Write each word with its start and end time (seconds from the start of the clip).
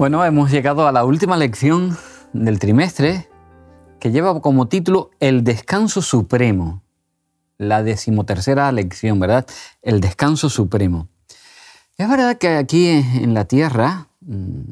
Bueno, 0.00 0.24
hemos 0.24 0.50
llegado 0.50 0.88
a 0.88 0.92
la 0.92 1.04
última 1.04 1.36
lección 1.36 1.94
del 2.32 2.58
trimestre 2.58 3.28
que 4.00 4.10
lleva 4.10 4.40
como 4.40 4.66
título 4.66 5.10
El 5.20 5.44
descanso 5.44 6.00
supremo. 6.00 6.82
La 7.58 7.82
decimotercera 7.82 8.72
lección, 8.72 9.20
¿verdad? 9.20 9.46
El 9.82 10.00
descanso 10.00 10.48
supremo. 10.48 11.10
Es 11.98 12.08
verdad 12.08 12.38
que 12.38 12.48
aquí 12.48 12.88
en 12.88 13.34
la 13.34 13.44
tierra, 13.44 14.08
mm, 14.22 14.62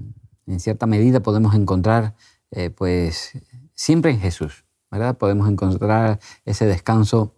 en 0.46 0.60
cierta 0.60 0.86
medida, 0.86 1.20
podemos 1.20 1.54
encontrar, 1.54 2.14
eh, 2.50 2.70
pues, 2.70 3.32
siempre 3.74 4.12
en 4.12 4.20
Jesús, 4.20 4.64
¿verdad? 4.90 5.18
Podemos 5.18 5.46
encontrar 5.50 6.20
ese 6.46 6.64
descanso 6.64 7.34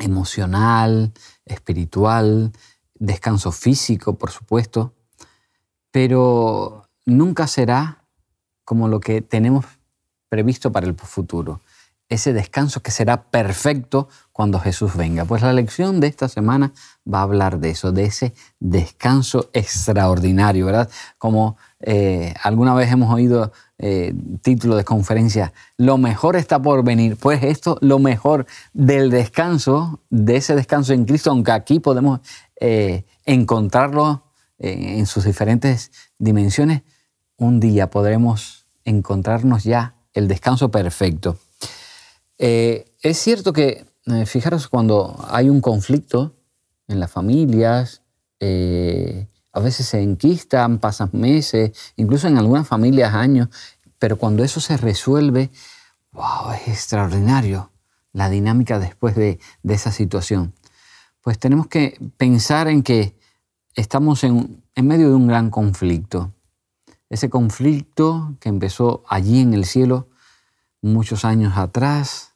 emocional, 0.00 1.12
espiritual, 1.44 2.50
descanso 2.96 3.52
físico, 3.52 4.18
por 4.18 4.32
supuesto, 4.32 4.97
pero 6.00 6.84
nunca 7.06 7.48
será 7.48 8.04
como 8.64 8.86
lo 8.86 9.00
que 9.00 9.20
tenemos 9.20 9.64
previsto 10.28 10.70
para 10.70 10.86
el 10.86 10.94
futuro. 10.94 11.60
Ese 12.08 12.32
descanso 12.32 12.82
que 12.84 12.92
será 12.92 13.24
perfecto 13.24 14.08
cuando 14.30 14.60
Jesús 14.60 14.94
venga. 14.94 15.24
Pues 15.24 15.42
la 15.42 15.52
lección 15.52 15.98
de 15.98 16.06
esta 16.06 16.28
semana 16.28 16.72
va 17.12 17.18
a 17.18 17.22
hablar 17.22 17.58
de 17.58 17.70
eso, 17.70 17.90
de 17.90 18.04
ese 18.04 18.32
descanso 18.60 19.50
extraordinario, 19.52 20.66
¿verdad? 20.66 20.88
Como 21.18 21.56
eh, 21.80 22.32
alguna 22.44 22.74
vez 22.74 22.92
hemos 22.92 23.12
oído 23.12 23.50
eh, 23.78 24.14
título 24.40 24.76
de 24.76 24.84
conferencia, 24.84 25.52
lo 25.78 25.98
mejor 25.98 26.36
está 26.36 26.62
por 26.62 26.84
venir. 26.84 27.16
Pues 27.16 27.42
esto, 27.42 27.76
lo 27.80 27.98
mejor 27.98 28.46
del 28.72 29.10
descanso, 29.10 29.98
de 30.10 30.36
ese 30.36 30.54
descanso 30.54 30.92
en 30.92 31.06
Cristo, 31.06 31.30
aunque 31.30 31.50
aquí 31.50 31.80
podemos 31.80 32.20
eh, 32.60 33.04
encontrarlo 33.26 34.27
en 34.58 35.06
sus 35.06 35.24
diferentes 35.24 35.92
dimensiones, 36.18 36.82
un 37.36 37.60
día 37.60 37.90
podremos 37.90 38.66
encontrarnos 38.84 39.64
ya 39.64 39.94
el 40.12 40.28
descanso 40.28 40.70
perfecto. 40.70 41.38
Eh, 42.38 42.92
es 43.02 43.18
cierto 43.18 43.52
que, 43.52 43.86
eh, 44.06 44.26
fijaros, 44.26 44.68
cuando 44.68 45.24
hay 45.28 45.48
un 45.48 45.60
conflicto 45.60 46.34
en 46.86 47.00
las 47.00 47.10
familias, 47.10 48.02
eh, 48.40 49.28
a 49.52 49.60
veces 49.60 49.86
se 49.86 50.00
enquistan, 50.00 50.78
pasan 50.78 51.10
meses, 51.12 51.72
incluso 51.96 52.28
en 52.28 52.38
algunas 52.38 52.66
familias 52.66 53.14
años, 53.14 53.48
pero 53.98 54.16
cuando 54.16 54.44
eso 54.44 54.60
se 54.60 54.76
resuelve, 54.76 55.50
wow, 56.12 56.52
es 56.52 56.68
extraordinario 56.68 57.72
la 58.12 58.30
dinámica 58.30 58.78
después 58.78 59.14
de, 59.14 59.38
de 59.62 59.74
esa 59.74 59.92
situación. 59.92 60.54
Pues 61.20 61.38
tenemos 61.38 61.66
que 61.66 61.98
pensar 62.16 62.68
en 62.68 62.82
que 62.82 63.17
estamos 63.78 64.24
en, 64.24 64.64
medio 64.74 65.08
de 65.08 65.14
un 65.14 65.28
gran 65.28 65.50
conflicto. 65.50 66.32
Ese 67.10 67.30
conflicto 67.30 68.34
que 68.40 68.48
empezó 68.48 69.04
allí 69.08 69.40
en 69.40 69.54
el 69.54 69.64
cielo 69.64 70.08
muchos 70.82 71.24
años 71.24 71.56
atrás, 71.56 72.34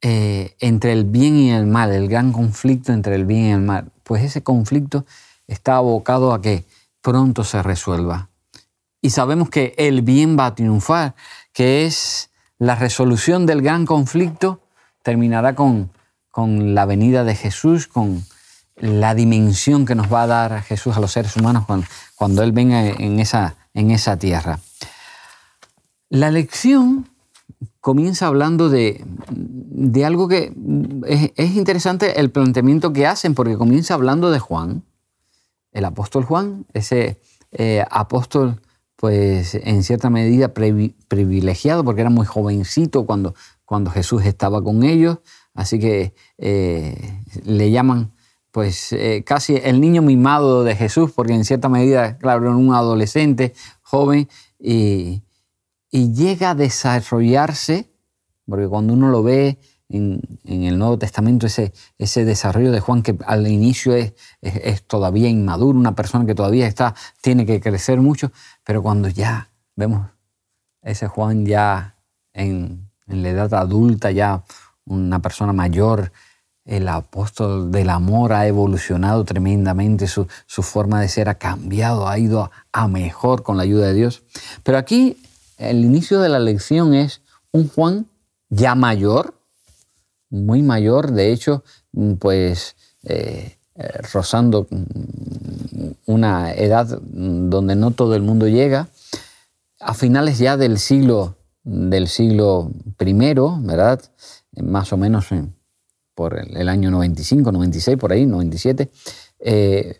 eh, 0.00 0.54
entre 0.60 0.92
el 0.92 1.04
bien 1.04 1.36
y 1.36 1.50
el 1.50 1.66
mal, 1.66 1.90
el 1.92 2.08
gran 2.08 2.32
conflicto 2.32 2.92
entre 2.92 3.16
el 3.16 3.24
bien 3.24 3.44
y 3.46 3.50
el 3.50 3.62
mal, 3.62 3.90
pues 4.04 4.22
ese 4.22 4.44
conflicto 4.44 5.04
está 5.48 5.76
abocado 5.76 6.32
a 6.32 6.40
que 6.40 6.64
pronto 7.00 7.42
se 7.42 7.60
resuelva. 7.62 8.30
Y 9.00 9.10
sabemos 9.10 9.50
que 9.50 9.74
el 9.76 10.02
bien 10.02 10.38
va 10.38 10.46
a 10.46 10.54
triunfar, 10.54 11.16
que 11.52 11.84
es 11.84 12.30
la 12.58 12.76
resolución 12.76 13.44
del 13.44 13.60
gran 13.60 13.86
conflicto, 13.86 14.60
terminará 15.02 15.56
con, 15.56 15.90
con 16.30 16.76
la 16.76 16.86
venida 16.86 17.24
de 17.24 17.34
Jesús, 17.34 17.88
con 17.88 18.24
la 18.76 19.14
dimensión 19.14 19.86
que 19.86 19.94
nos 19.94 20.12
va 20.12 20.22
a 20.22 20.26
dar 20.26 20.62
Jesús 20.62 20.96
a 20.96 21.00
los 21.00 21.12
seres 21.12 21.36
humanos 21.36 21.64
cuando, 22.16 22.42
Él 22.42 22.52
venga 22.52 22.86
en 22.86 23.20
esa, 23.20 23.56
en 23.72 23.90
esa 23.90 24.18
tierra. 24.18 24.58
La 26.08 26.30
lección 26.30 27.08
comienza 27.80 28.26
hablando 28.26 28.70
de, 28.70 29.04
algo 30.04 30.28
que 30.28 30.54
es, 31.36 31.54
interesante 31.54 32.18
el 32.20 32.30
planteamiento 32.30 32.92
que 32.92 33.06
hacen, 33.06 33.34
porque 33.34 33.56
comienza 33.56 33.94
hablando 33.94 34.30
de 34.30 34.38
Juan, 34.38 34.84
el 35.72 35.84
apóstol 35.84 36.24
Juan, 36.24 36.66
ese 36.72 37.20
eh, 37.52 37.84
apóstol 37.90 38.60
pues 38.96 39.54
en 39.54 39.82
cierta 39.82 40.08
medida 40.08 40.54
privilegiado, 40.54 41.84
porque 41.84 42.00
era 42.00 42.08
muy 42.08 42.24
jovencito 42.24 43.04
cuando, 43.04 43.34
cuando 43.66 43.90
Jesús 43.90 44.24
estaba 44.24 44.62
con 44.64 44.82
ellos, 44.82 45.18
así 45.52 45.78
que 45.78 46.14
eh, 46.38 47.20
le 47.44 47.70
llaman 47.70 48.13
pues 48.54 48.92
eh, 48.92 49.24
casi 49.26 49.56
el 49.56 49.80
niño 49.80 50.00
mimado 50.00 50.62
de 50.62 50.76
Jesús, 50.76 51.10
porque 51.10 51.34
en 51.34 51.44
cierta 51.44 51.68
medida, 51.68 52.18
claro, 52.18 52.44
era 52.44 52.54
un 52.54 52.72
adolescente, 52.72 53.52
joven, 53.82 54.28
y, 54.60 55.24
llega 55.90 56.50
a 56.50 56.54
desarrollarse, 56.54 57.90
porque 58.46 58.68
cuando 58.68 58.92
uno 58.92 59.08
lo 59.08 59.24
ve 59.24 59.58
en, 59.88 60.20
el 60.44 60.78
Nuevo 60.78 60.96
Testamento, 60.98 61.48
ese, 61.48 61.72
ese, 61.98 62.24
desarrollo 62.24 62.70
de 62.70 62.78
Juan 62.78 63.02
que 63.02 63.18
al 63.26 63.48
inicio 63.48 63.92
es, 63.92 64.14
es, 64.40 64.86
todavía 64.86 65.28
inmaduro, 65.28 65.76
una 65.76 65.96
persona 65.96 66.24
que 66.24 66.36
todavía 66.36 66.68
está, 66.68 66.94
tiene 67.20 67.46
que 67.46 67.60
crecer 67.60 68.00
mucho, 68.00 68.30
pero 68.62 68.84
cuando 68.84 69.08
ya 69.08 69.50
vemos 69.74 70.06
ese 70.82 71.08
Juan 71.08 71.44
ya 71.44 71.96
en, 72.32 72.88
en 73.08 73.22
la 73.24 73.30
edad 73.30 73.54
adulta, 73.54 74.12
ya 74.12 74.44
una 74.84 75.20
persona 75.20 75.52
mayor, 75.52 76.12
el 76.64 76.88
apóstol 76.88 77.70
del 77.70 77.90
amor 77.90 78.32
ha 78.32 78.46
evolucionado 78.46 79.24
tremendamente, 79.24 80.06
su, 80.06 80.26
forma 80.46 81.00
de 81.00 81.08
ser 81.08 81.28
ha 81.28 81.34
cambiado, 81.34 82.08
ha 82.08 82.18
ido 82.18 82.50
a, 82.72 82.88
mejor 82.88 83.42
con 83.42 83.56
la 83.56 83.64
ayuda 83.64 83.88
de 83.88 83.94
Dios. 83.94 84.22
Pero 84.62 84.78
aquí 84.78 85.18
el 85.58 85.84
inicio 85.84 86.20
de 86.20 86.30
la 86.30 86.38
lección 86.38 86.94
es 86.94 87.20
un 87.52 87.68
Juan 87.68 88.06
ya 88.48 88.74
mayor, 88.74 89.34
muy 90.30 90.62
mayor, 90.62 91.12
de 91.12 91.32
hecho, 91.32 91.64
pues 92.18 92.76
eh, 93.04 93.56
rozando 94.12 94.66
una 96.06 96.52
edad 96.52 96.98
donde 97.02 97.76
no 97.76 97.90
todo 97.90 98.14
el 98.14 98.22
mundo 98.22 98.48
llega, 98.48 98.88
a 99.80 99.92
finales 99.92 100.38
ya 100.38 100.56
del 100.56 100.78
siglo, 100.78 101.36
del 101.62 102.08
siglo 102.08 102.70
primero, 102.96 103.58
¿verdad? 103.60 104.00
Más 104.56 104.92
o 104.92 104.96
menos 104.96 105.30
en 105.30 105.53
por 106.14 106.38
el 106.38 106.68
año 106.68 106.90
95, 106.90 107.50
96, 107.52 107.96
por 107.96 108.12
ahí, 108.12 108.26
97, 108.26 108.90
eh, 109.40 109.98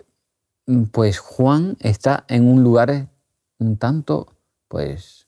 pues 0.93 1.19
Juan 1.19 1.77
está 1.81 2.25
en 2.29 2.47
un 2.47 2.63
lugar 2.63 3.09
un 3.59 3.77
tanto, 3.77 4.29
pues, 4.69 5.27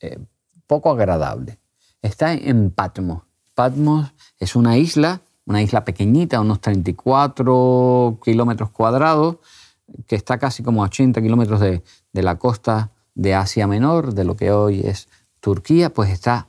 eh, 0.00 0.18
poco 0.66 0.90
agradable. 0.90 1.58
Está 2.02 2.32
en 2.32 2.70
Patmos. 2.70 3.22
Patmos 3.54 4.12
es 4.38 4.56
una 4.56 4.76
isla, 4.76 5.22
una 5.46 5.62
isla 5.62 5.84
pequeñita, 5.84 6.40
unos 6.40 6.60
34 6.60 8.18
kilómetros 8.22 8.70
cuadrados, 8.70 9.36
que 10.06 10.16
está 10.16 10.38
casi 10.38 10.62
como 10.62 10.82
a 10.82 10.86
80 10.86 11.20
kilómetros 11.22 11.60
de, 11.60 11.82
de 12.12 12.22
la 12.22 12.36
costa 12.36 12.90
de 13.14 13.34
Asia 13.34 13.66
Menor, 13.66 14.14
de 14.14 14.24
lo 14.24 14.36
que 14.36 14.50
hoy 14.50 14.80
es 14.80 15.08
Turquía, 15.40 15.92
pues 15.92 16.10
está 16.10 16.48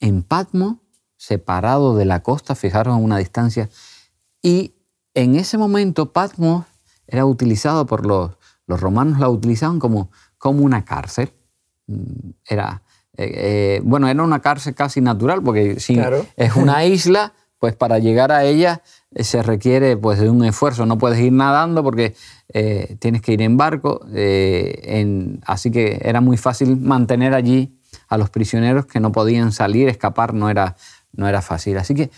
en 0.00 0.22
Patmos 0.22 0.76
separado 1.26 1.96
de 1.96 2.04
la 2.04 2.22
costa, 2.22 2.54
fijaros 2.54 2.96
en 2.96 3.02
una 3.02 3.18
distancia. 3.18 3.70
Y 4.42 4.74
en 5.14 5.36
ese 5.36 5.56
momento 5.56 6.12
Patmos 6.12 6.66
era 7.06 7.24
utilizado 7.24 7.86
por 7.86 8.06
los, 8.06 8.32
los 8.66 8.80
romanos, 8.80 9.18
la 9.18 9.28
utilizaban 9.28 9.78
como, 9.78 10.10
como 10.36 10.62
una 10.62 10.84
cárcel. 10.84 11.32
Mm, 11.86 12.30
era, 12.46 12.82
eh, 13.16 13.32
eh, 13.34 13.80
bueno, 13.84 14.08
era 14.08 14.22
una 14.22 14.40
cárcel 14.40 14.74
casi 14.74 15.00
natural, 15.00 15.42
porque 15.42 15.80
si 15.80 15.98
es 16.36 16.56
una 16.56 16.84
isla, 16.86 17.32
pues 17.58 17.74
para 17.74 17.98
llegar 17.98 18.30
a 18.30 18.44
ella 18.44 18.82
eh, 19.14 19.24
se 19.24 19.42
requiere 19.42 19.96
pues, 19.96 20.18
de 20.18 20.28
un 20.28 20.44
esfuerzo. 20.44 20.84
No 20.84 20.98
puedes 20.98 21.18
ir 21.20 21.32
nadando 21.32 21.82
porque 21.82 22.14
tienes 23.00 23.22
que 23.22 23.32
ir 23.32 23.42
en 23.42 23.56
barco. 23.56 24.06
En, 24.12 25.40
así 25.46 25.70
que 25.70 26.00
era 26.02 26.20
muy 26.20 26.36
fácil 26.36 26.76
mantener 26.76 27.34
allí 27.34 27.76
a 28.08 28.18
los 28.18 28.30
prisioneros 28.30 28.86
que 28.86 29.00
no 29.00 29.12
podían 29.12 29.52
salir, 29.52 29.88
escapar, 29.88 30.34
no 30.34 30.50
era, 30.50 30.76
no 31.16 31.28
era 31.28 31.42
fácil. 31.42 31.78
Así 31.78 31.94
que 31.94 32.10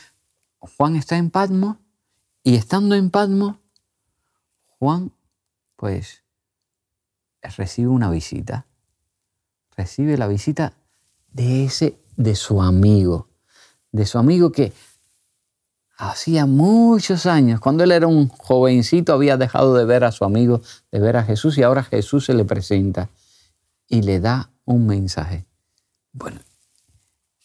Juan 0.58 0.96
está 0.96 1.16
en 1.16 1.30
Patmos 1.30 1.76
y 2.42 2.56
estando 2.56 2.94
en 2.94 3.10
Patmos, 3.10 3.56
Juan 4.78 5.12
pues 5.76 6.22
recibe 7.56 7.88
una 7.88 8.10
visita. 8.10 8.66
Recibe 9.76 10.16
la 10.16 10.26
visita 10.26 10.72
de 11.32 11.64
ese, 11.64 11.98
de 12.16 12.34
su 12.34 12.62
amigo, 12.62 13.28
de 13.92 14.06
su 14.06 14.18
amigo 14.18 14.50
que 14.50 14.72
hacía 15.98 16.46
muchos 16.46 17.26
años, 17.26 17.60
cuando 17.60 17.84
él 17.84 17.92
era 17.92 18.06
un 18.06 18.28
jovencito, 18.28 19.12
había 19.12 19.36
dejado 19.36 19.74
de 19.74 19.84
ver 19.84 20.04
a 20.04 20.12
su 20.12 20.24
amigo, 20.24 20.60
de 20.90 21.00
ver 21.00 21.16
a 21.16 21.24
Jesús, 21.24 21.56
y 21.58 21.62
ahora 21.62 21.82
Jesús 21.82 22.26
se 22.26 22.34
le 22.34 22.44
presenta 22.44 23.08
y 23.88 24.02
le 24.02 24.20
da 24.20 24.50
un 24.64 24.86
mensaje. 24.86 25.46
Bueno, 26.12 26.40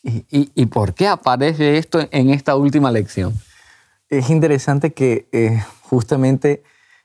¿Y, 0.03 0.65
por 0.65 0.93
qué 0.95 1.07
aparece 1.07 1.77
esto 1.77 1.99
en 2.11 2.31
esta 2.31 2.55
última 2.55 2.91
lección? 2.91 3.33
Es 4.09 4.29
interesante 4.29 4.93
que 4.93 5.27
eh, 5.31 5.63
justamente 5.83 6.63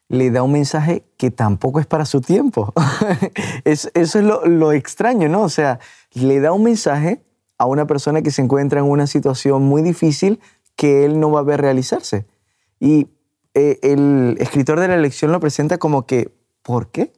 le 0.08 0.30
da 0.30 0.42
un 0.42 0.52
mensaje 0.52 1.04
que 1.18 1.30
tampoco 1.30 1.78
es 1.80 1.86
para 1.86 2.06
su 2.06 2.20
tiempo. 2.20 2.72
eso 3.64 3.90
es 3.92 4.14
lo, 4.14 4.46
lo, 4.46 4.72
extraño, 4.72 5.28
¿no? 5.28 5.42
O 5.42 5.48
sea, 5.48 5.78
le 6.14 6.40
da 6.40 6.52
un 6.52 6.62
mensaje 6.62 7.22
a 7.58 7.66
una 7.66 7.86
persona 7.86 8.22
que 8.22 8.30
se 8.30 8.42
encuentra 8.42 8.80
en 8.80 8.86
una 8.86 9.06
situación 9.06 9.62
muy 9.62 9.82
difícil 9.82 10.40
que 10.74 11.04
él 11.04 11.20
no 11.20 11.30
va 11.30 11.40
a 11.40 11.42
ver 11.42 11.60
realizarse. 11.60 12.26
Y 12.78 13.08
eh, 13.54 13.78
el 13.82 14.36
escritor 14.38 14.78
de 14.78 14.88
la 14.88 14.98
lección 14.98 15.32
lo 15.32 15.40
presenta 15.40 15.78
como 15.78 16.04
que, 16.04 16.30
¿por 16.62 16.90
qué? 16.90 17.12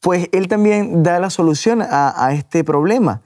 Pues 0.00 0.28
él 0.32 0.46
también 0.46 1.02
da 1.02 1.18
la 1.18 1.30
solución 1.30 1.82
a, 1.82 2.32
este 2.32 2.62
problema. 2.62 3.22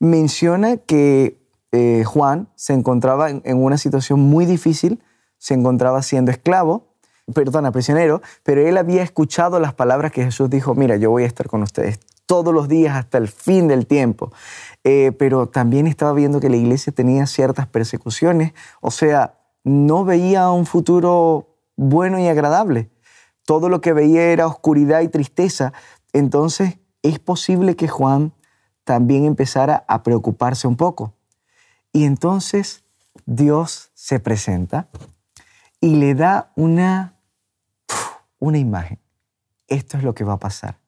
Menciona 0.00 0.76
que 0.76 1.40
eh, 1.72 2.04
Juan 2.04 2.48
se 2.54 2.72
encontraba 2.72 3.30
en, 3.30 3.42
una 3.62 3.78
situación 3.78 4.20
muy 4.20 4.46
difícil, 4.46 5.02
se 5.38 5.54
encontraba 5.54 6.02
siendo 6.02 6.30
esclavo, 6.30 6.94
perdona, 7.34 7.72
prisionero, 7.72 8.22
pero 8.42 8.66
él 8.66 8.78
había 8.78 9.02
escuchado 9.02 9.60
las 9.60 9.74
palabras 9.74 10.12
que 10.12 10.24
Jesús 10.24 10.48
dijo, 10.48 10.74
mira, 10.74 10.96
yo 10.96 11.10
voy 11.10 11.24
a 11.24 11.26
estar 11.26 11.46
con 11.48 11.62
ustedes 11.62 12.00
todos 12.28 12.52
los 12.52 12.68
días 12.68 12.94
hasta 12.94 13.16
el 13.16 13.26
fin 13.28 13.68
del 13.68 13.86
tiempo. 13.86 14.30
Eh, 14.84 15.12
pero 15.18 15.48
también 15.48 15.86
estaba 15.86 16.12
viendo 16.12 16.40
que 16.40 16.50
la 16.50 16.56
iglesia 16.56 16.92
tenía 16.92 17.26
ciertas 17.26 17.66
persecuciones, 17.66 18.52
o 18.80 18.90
sea, 18.90 19.38
no 19.64 20.04
veía 20.04 20.50
un 20.50 20.66
futuro 20.66 21.56
bueno 21.76 22.18
y 22.18 22.28
agradable. 22.28 22.90
Todo 23.44 23.68
lo 23.68 23.80
que 23.80 23.94
veía 23.94 24.24
era 24.24 24.46
oscuridad 24.46 25.00
y 25.00 25.08
tristeza. 25.08 25.72
Entonces, 26.12 26.78
es 27.02 27.18
posible 27.18 27.76
que 27.76 27.88
Juan 27.88 28.34
también 28.88 29.26
empezara 29.26 29.84
a 29.86 30.02
preocuparse 30.02 30.66
un 30.66 30.76
poco. 30.76 31.12
Y 31.92 32.04
entonces 32.04 32.84
Dios 33.26 33.90
se 33.92 34.18
presenta 34.18 34.88
y 35.78 35.96
le 35.96 36.14
da 36.14 36.52
una 36.56 37.18
una 38.38 38.56
imagen. 38.56 38.98
Esto 39.66 39.98
es 39.98 40.04
lo 40.04 40.14
que 40.14 40.24
va 40.24 40.34
a 40.34 40.38
pasar. 40.38 40.78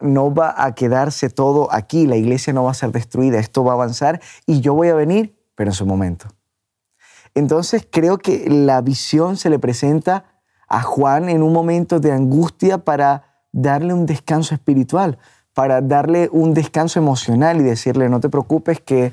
No 0.00 0.34
va 0.34 0.54
a 0.62 0.74
quedarse 0.74 1.30
todo 1.30 1.72
aquí, 1.72 2.06
la 2.06 2.16
iglesia 2.16 2.52
no 2.52 2.64
va 2.64 2.72
a 2.72 2.74
ser 2.74 2.92
destruida, 2.92 3.38
esto 3.38 3.64
va 3.64 3.72
a 3.72 3.76
avanzar 3.76 4.20
y 4.44 4.60
yo 4.60 4.74
voy 4.74 4.88
a 4.88 4.94
venir, 4.94 5.34
pero 5.54 5.70
en 5.70 5.74
su 5.74 5.86
momento. 5.86 6.26
Entonces 7.34 7.88
creo 7.90 8.18
que 8.18 8.50
la 8.50 8.82
visión 8.82 9.38
se 9.38 9.48
le 9.48 9.58
presenta 9.58 10.42
a 10.68 10.82
Juan 10.82 11.30
en 11.30 11.42
un 11.42 11.54
momento 11.54 12.00
de 12.00 12.12
angustia 12.12 12.84
para 12.84 13.46
darle 13.50 13.94
un 13.94 14.04
descanso 14.04 14.54
espiritual, 14.54 15.18
para 15.54 15.80
darle 15.80 16.28
un 16.32 16.52
descanso 16.52 16.98
emocional 16.98 17.60
y 17.60 17.62
decirle, 17.62 18.08
no 18.08 18.20
te 18.20 18.28
preocupes 18.28 18.80
que 18.80 19.12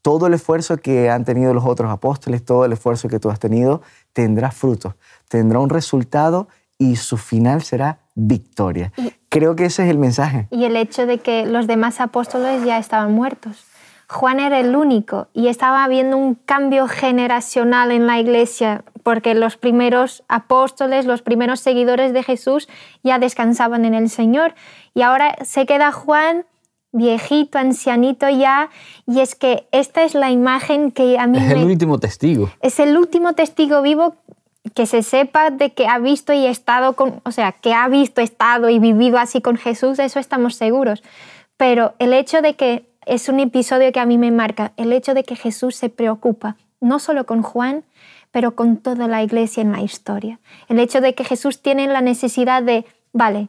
todo 0.00 0.26
el 0.26 0.34
esfuerzo 0.34 0.78
que 0.78 1.10
han 1.10 1.24
tenido 1.24 1.54
los 1.54 1.64
otros 1.64 1.90
apóstoles, 1.90 2.44
todo 2.44 2.64
el 2.64 2.72
esfuerzo 2.72 3.08
que 3.08 3.20
tú 3.20 3.30
has 3.30 3.38
tenido, 3.38 3.82
tendrá 4.12 4.50
frutos, 4.50 4.94
tendrá 5.28 5.60
un 5.60 5.70
resultado 5.70 6.48
y 6.76 6.96
su 6.96 7.16
final 7.16 7.62
será 7.62 8.00
victoria. 8.14 8.92
Creo 9.28 9.54
que 9.54 9.66
ese 9.66 9.84
es 9.84 9.90
el 9.90 9.98
mensaje. 9.98 10.48
Y 10.50 10.64
el 10.64 10.76
hecho 10.76 11.06
de 11.06 11.18
que 11.18 11.46
los 11.46 11.66
demás 11.66 12.00
apóstoles 12.00 12.64
ya 12.64 12.78
estaban 12.78 13.12
muertos. 13.12 13.64
Juan 14.12 14.40
era 14.40 14.60
el 14.60 14.76
único 14.76 15.28
y 15.32 15.48
estaba 15.48 15.84
habiendo 15.84 16.18
un 16.18 16.34
cambio 16.34 16.86
generacional 16.86 17.90
en 17.90 18.06
la 18.06 18.20
iglesia 18.20 18.84
porque 19.02 19.34
los 19.34 19.56
primeros 19.56 20.22
apóstoles, 20.28 21.06
los 21.06 21.22
primeros 21.22 21.60
seguidores 21.60 22.12
de 22.12 22.22
Jesús 22.22 22.68
ya 23.02 23.18
descansaban 23.18 23.86
en 23.86 23.94
el 23.94 24.10
Señor 24.10 24.54
y 24.94 25.00
ahora 25.00 25.36
se 25.42 25.64
queda 25.64 25.92
Juan 25.92 26.44
viejito, 26.92 27.56
ancianito 27.56 28.28
ya, 28.28 28.68
y 29.06 29.20
es 29.20 29.34
que 29.34 29.66
esta 29.72 30.02
es 30.02 30.14
la 30.14 30.30
imagen 30.30 30.92
que 30.92 31.18
a 31.18 31.26
mí... 31.26 31.38
Es 31.38 31.50
el 31.50 31.64
último 31.64 31.98
testigo. 31.98 32.50
Es 32.60 32.78
el 32.80 32.98
último 32.98 33.32
testigo 33.32 33.80
vivo 33.80 34.16
que 34.74 34.84
se 34.84 35.02
sepa 35.02 35.48
de 35.48 35.72
que 35.72 35.86
ha 35.86 35.98
visto 35.98 36.34
y 36.34 36.44
estado 36.44 36.92
con, 36.92 37.22
o 37.24 37.32
sea, 37.32 37.52
que 37.52 37.72
ha 37.72 37.88
visto, 37.88 38.20
estado 38.20 38.68
y 38.68 38.78
vivido 38.78 39.18
así 39.18 39.40
con 39.40 39.56
Jesús, 39.56 39.98
eso 39.98 40.20
estamos 40.20 40.54
seguros. 40.56 41.02
Pero 41.56 41.94
el 41.98 42.12
hecho 42.12 42.42
de 42.42 42.56
que 42.56 42.91
es 43.06 43.28
un 43.28 43.40
episodio 43.40 43.92
que 43.92 44.00
a 44.00 44.06
mí 44.06 44.18
me 44.18 44.30
marca, 44.30 44.72
el 44.76 44.92
hecho 44.92 45.14
de 45.14 45.24
que 45.24 45.36
Jesús 45.36 45.76
se 45.76 45.88
preocupa 45.88 46.56
no 46.80 46.98
solo 46.98 47.24
con 47.24 47.42
Juan, 47.42 47.84
pero 48.30 48.54
con 48.54 48.76
toda 48.76 49.06
la 49.08 49.22
iglesia 49.22 49.62
en 49.62 49.72
la 49.72 49.82
historia. 49.82 50.40
El 50.68 50.80
hecho 50.80 51.00
de 51.00 51.14
que 51.14 51.24
Jesús 51.24 51.62
tiene 51.62 51.86
la 51.86 52.00
necesidad 52.00 52.62
de, 52.62 52.84
vale, 53.12 53.48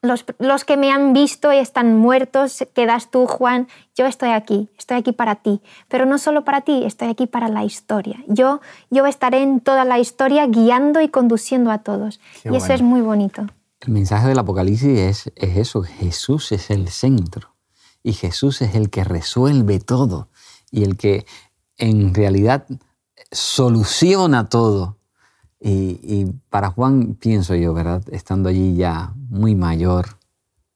los, 0.00 0.64
que 0.64 0.76
me 0.76 0.92
han 0.92 1.12
visto 1.12 1.52
y 1.52 1.56
están 1.56 1.96
muertos, 1.96 2.64
quedas 2.72 3.10
tú, 3.10 3.26
Juan, 3.26 3.66
yo 3.96 4.06
estoy 4.06 4.30
aquí, 4.30 4.68
estoy 4.78 4.98
aquí 4.98 5.12
para 5.12 5.34
ti, 5.34 5.60
pero 5.88 6.06
no 6.06 6.18
solo 6.18 6.44
para 6.44 6.60
ti, 6.60 6.84
estoy 6.84 7.08
aquí 7.08 7.26
para 7.26 7.48
la 7.48 7.64
historia. 7.64 8.22
Yo, 8.28 8.60
yo 8.90 9.06
estaré 9.06 9.42
en 9.42 9.60
toda 9.60 9.84
la 9.84 9.98
historia 9.98 10.46
guiando 10.46 11.00
y 11.00 11.08
conduciendo 11.08 11.72
a 11.72 11.78
todos. 11.78 12.20
y 12.44 12.56
eso 12.56 12.72
es 12.72 12.82
muy 12.82 13.00
bonito. 13.00 13.46
El 13.80 13.92
mensaje 13.92 14.28
del 14.28 14.38
Apocalipsis 14.38 14.98
es, 14.98 15.32
es 15.34 15.56
eso, 15.56 15.82
Jesús 15.82 16.52
es 16.52 16.70
el 16.70 16.88
centro 16.88 17.57
y 18.08 18.14
Jesús 18.14 18.62
es 18.62 18.74
el 18.74 18.88
que 18.88 19.04
resuelve 19.04 19.80
todo 19.80 20.28
y 20.70 20.84
el 20.84 20.96
que 20.96 21.26
en 21.76 22.14
realidad 22.14 22.64
soluciona 23.30 24.48
todo 24.48 24.96
y, 25.60 26.24
para 26.48 26.70
Juan, 26.70 27.16
pienso 27.20 27.54
yo, 27.54 27.74
¿verdad? 27.74 28.02
Estando 28.10 28.48
allí 28.48 28.76
ya 28.76 29.12
muy 29.28 29.54
mayor, 29.54 30.16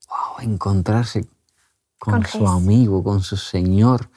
wow, 0.09 0.41
encontrarse 0.51 1.25
con, 1.99 2.27
su 2.27 2.47
amigo, 2.47 3.03
con 3.03 3.23
su 3.23 3.39
Señor. 3.39 4.11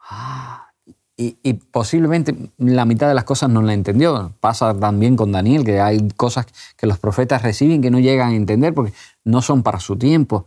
Ah, 0.00 0.72
y, 1.16 1.54
posiblemente 1.54 2.50
la 2.58 2.84
mitad 2.84 3.08
de 3.08 3.14
las 3.14 3.24
cosas 3.24 3.48
no 3.48 3.62
la 3.62 3.72
entendió. 3.72 4.34
Pasa 4.40 4.78
también 4.78 5.16
con 5.16 5.32
Daniel, 5.32 5.64
que 5.64 5.80
hay 5.80 6.08
cosas 6.10 6.46
que 6.76 6.86
los 6.86 6.98
profetas 6.98 7.40
reciben 7.40 7.80
que 7.80 7.90
no 7.90 8.00
llegan 8.00 8.32
a 8.32 8.36
entender 8.36 8.74
porque 8.74 8.92
no 9.22 9.40
son 9.40 9.62
para 9.62 9.80
su 9.80 9.96
tiempo. 9.96 10.44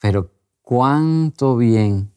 Pero 0.00 0.28
cuánto 0.70 1.56
bien. 1.56 2.12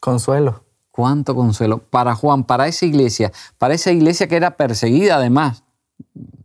Consuelo. 0.00 0.64
Cuánto 0.90 1.36
consuelo. 1.36 1.78
Para 1.78 2.16
Juan, 2.16 2.42
para 2.42 2.66
esa 2.66 2.84
iglesia, 2.84 3.30
para 3.58 3.74
esa 3.74 3.92
iglesia 3.92 4.26
que 4.26 4.34
era 4.34 4.56
perseguida 4.56 5.14
además 5.14 5.62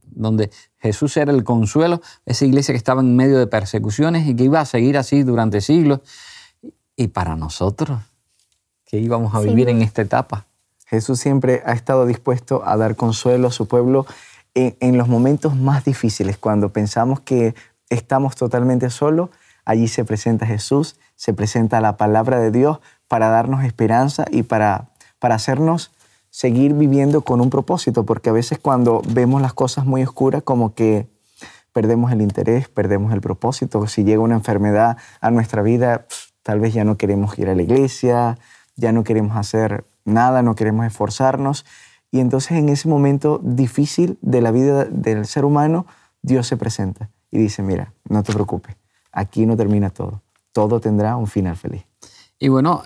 donde 0.05 0.51
Jesús 0.77 1.17
era 1.17 1.31
el 1.31 1.43
consuelo, 1.43 1.99
esa 2.27 2.45
iglesia 2.45 2.73
que 2.73 2.77
estaba 2.77 3.01
en 3.01 3.15
medio 3.15 3.39
de 3.39 3.47
persecuciones 3.47 4.27
y 4.27 4.35
que 4.35 4.43
iba 4.43 4.59
a 4.59 4.65
seguir 4.65 4.99
así 4.99 5.23
durante 5.23 5.61
siglos. 5.61 6.01
Y 6.95 7.07
para 7.07 7.35
nosotros, 7.35 8.01
que 8.85 8.99
íbamos 8.99 9.33
a 9.33 9.39
vivir 9.39 9.67
en 9.67 9.81
esta 9.81 10.03
etapa. 10.03 10.45
Jesús 10.85 11.19
siempre 11.19 11.63
ha 11.65 11.73
estado 11.73 12.05
dispuesto 12.05 12.61
a 12.67 12.77
dar 12.77 12.95
consuelo 12.95 13.47
a 13.47 13.51
su 13.51 13.67
pueblo 13.67 14.05
en, 14.53 14.95
los 14.95 15.07
momentos 15.07 15.55
más 15.55 15.85
difíciles, 15.85 16.37
cuando 16.37 16.69
pensamos 16.69 17.19
que 17.19 17.55
estamos 17.89 18.35
totalmente 18.35 18.91
solos, 18.91 19.31
allí 19.67 19.89
se 19.89 20.05
presenta 20.05 20.45
Jesús, 20.45 20.95
se 21.17 21.33
presenta 21.33 21.81
la 21.81 21.97
palabra 21.97 22.39
de 22.39 22.51
Dios 22.51 22.79
para 23.09 23.27
darnos 23.27 23.65
esperanza 23.65 24.23
y 24.31 24.43
para, 24.43 24.87
para 25.19 25.35
hacernos 25.35 25.91
seguir 26.29 26.73
viviendo 26.73 27.21
con 27.21 27.41
un 27.41 27.49
propósito, 27.49 28.05
porque 28.05 28.29
a 28.29 28.33
veces 28.33 28.59
cuando 28.59 29.01
vemos 29.09 29.41
las 29.41 29.53
cosas 29.53 29.85
muy 29.85 30.03
oscuras, 30.03 30.41
como 30.41 30.73
que 30.73 31.09
perdemos 31.73 32.13
el 32.13 32.21
interés, 32.21 32.69
perdemos 32.69 33.11
el 33.13 33.19
propósito. 33.19 33.85
Si 33.87 34.05
llega 34.05 34.21
una 34.21 34.35
enfermedad 34.35 34.97
a 35.19 35.31
nuestra 35.31 35.61
vida, 35.61 36.07
tal 36.43 36.61
vez 36.61 36.73
ya 36.73 36.85
no 36.85 36.97
queremos 36.97 37.37
ir 37.37 37.49
a 37.49 37.55
la 37.55 37.61
iglesia, 37.61 38.37
ya 38.77 38.93
no 38.93 39.03
queremos 39.03 39.35
hacer 39.35 39.83
nada, 40.05 40.43
no 40.43 40.55
queremos 40.55 40.85
esforzarnos. 40.85 41.65
Y 42.09 42.21
entonces 42.21 42.53
en 42.53 42.69
ese 42.69 42.87
momento 42.87 43.41
difícil 43.43 44.17
de 44.21 44.41
la 44.41 44.51
vida 44.51 44.85
del 44.85 45.25
ser 45.25 45.43
humano, 45.43 45.85
Dios 46.21 46.47
se 46.47 46.55
presenta 46.55 47.09
y 47.31 47.37
dice, 47.37 47.63
mira, 47.63 47.91
no 48.07 48.23
te 48.23 48.31
preocupes, 48.31 48.77
aquí 49.17 49.47
no 49.47 49.57
termina 49.57 49.89
todo, 49.89 50.21
todo 50.51 50.79
tendrá 50.79 51.17
un 51.17 51.25
final 51.25 51.57
feliz. 51.57 51.83
Y 52.37 52.49
bueno, 52.49 52.83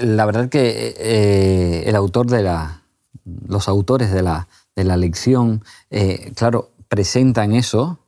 la 0.00 0.24
verdad 0.24 0.48
que 0.48 0.94
eh, 0.96 1.82
el 1.86 1.96
autor 1.96 2.28
de 2.28 2.44
la, 2.44 2.82
los 3.48 3.66
autores 3.68 4.12
de 4.12 4.22
la, 4.22 4.46
lección, 4.96 5.64
eh, 5.90 6.32
claro, 6.36 6.70
presentan 6.88 7.52
eso, 7.52 7.98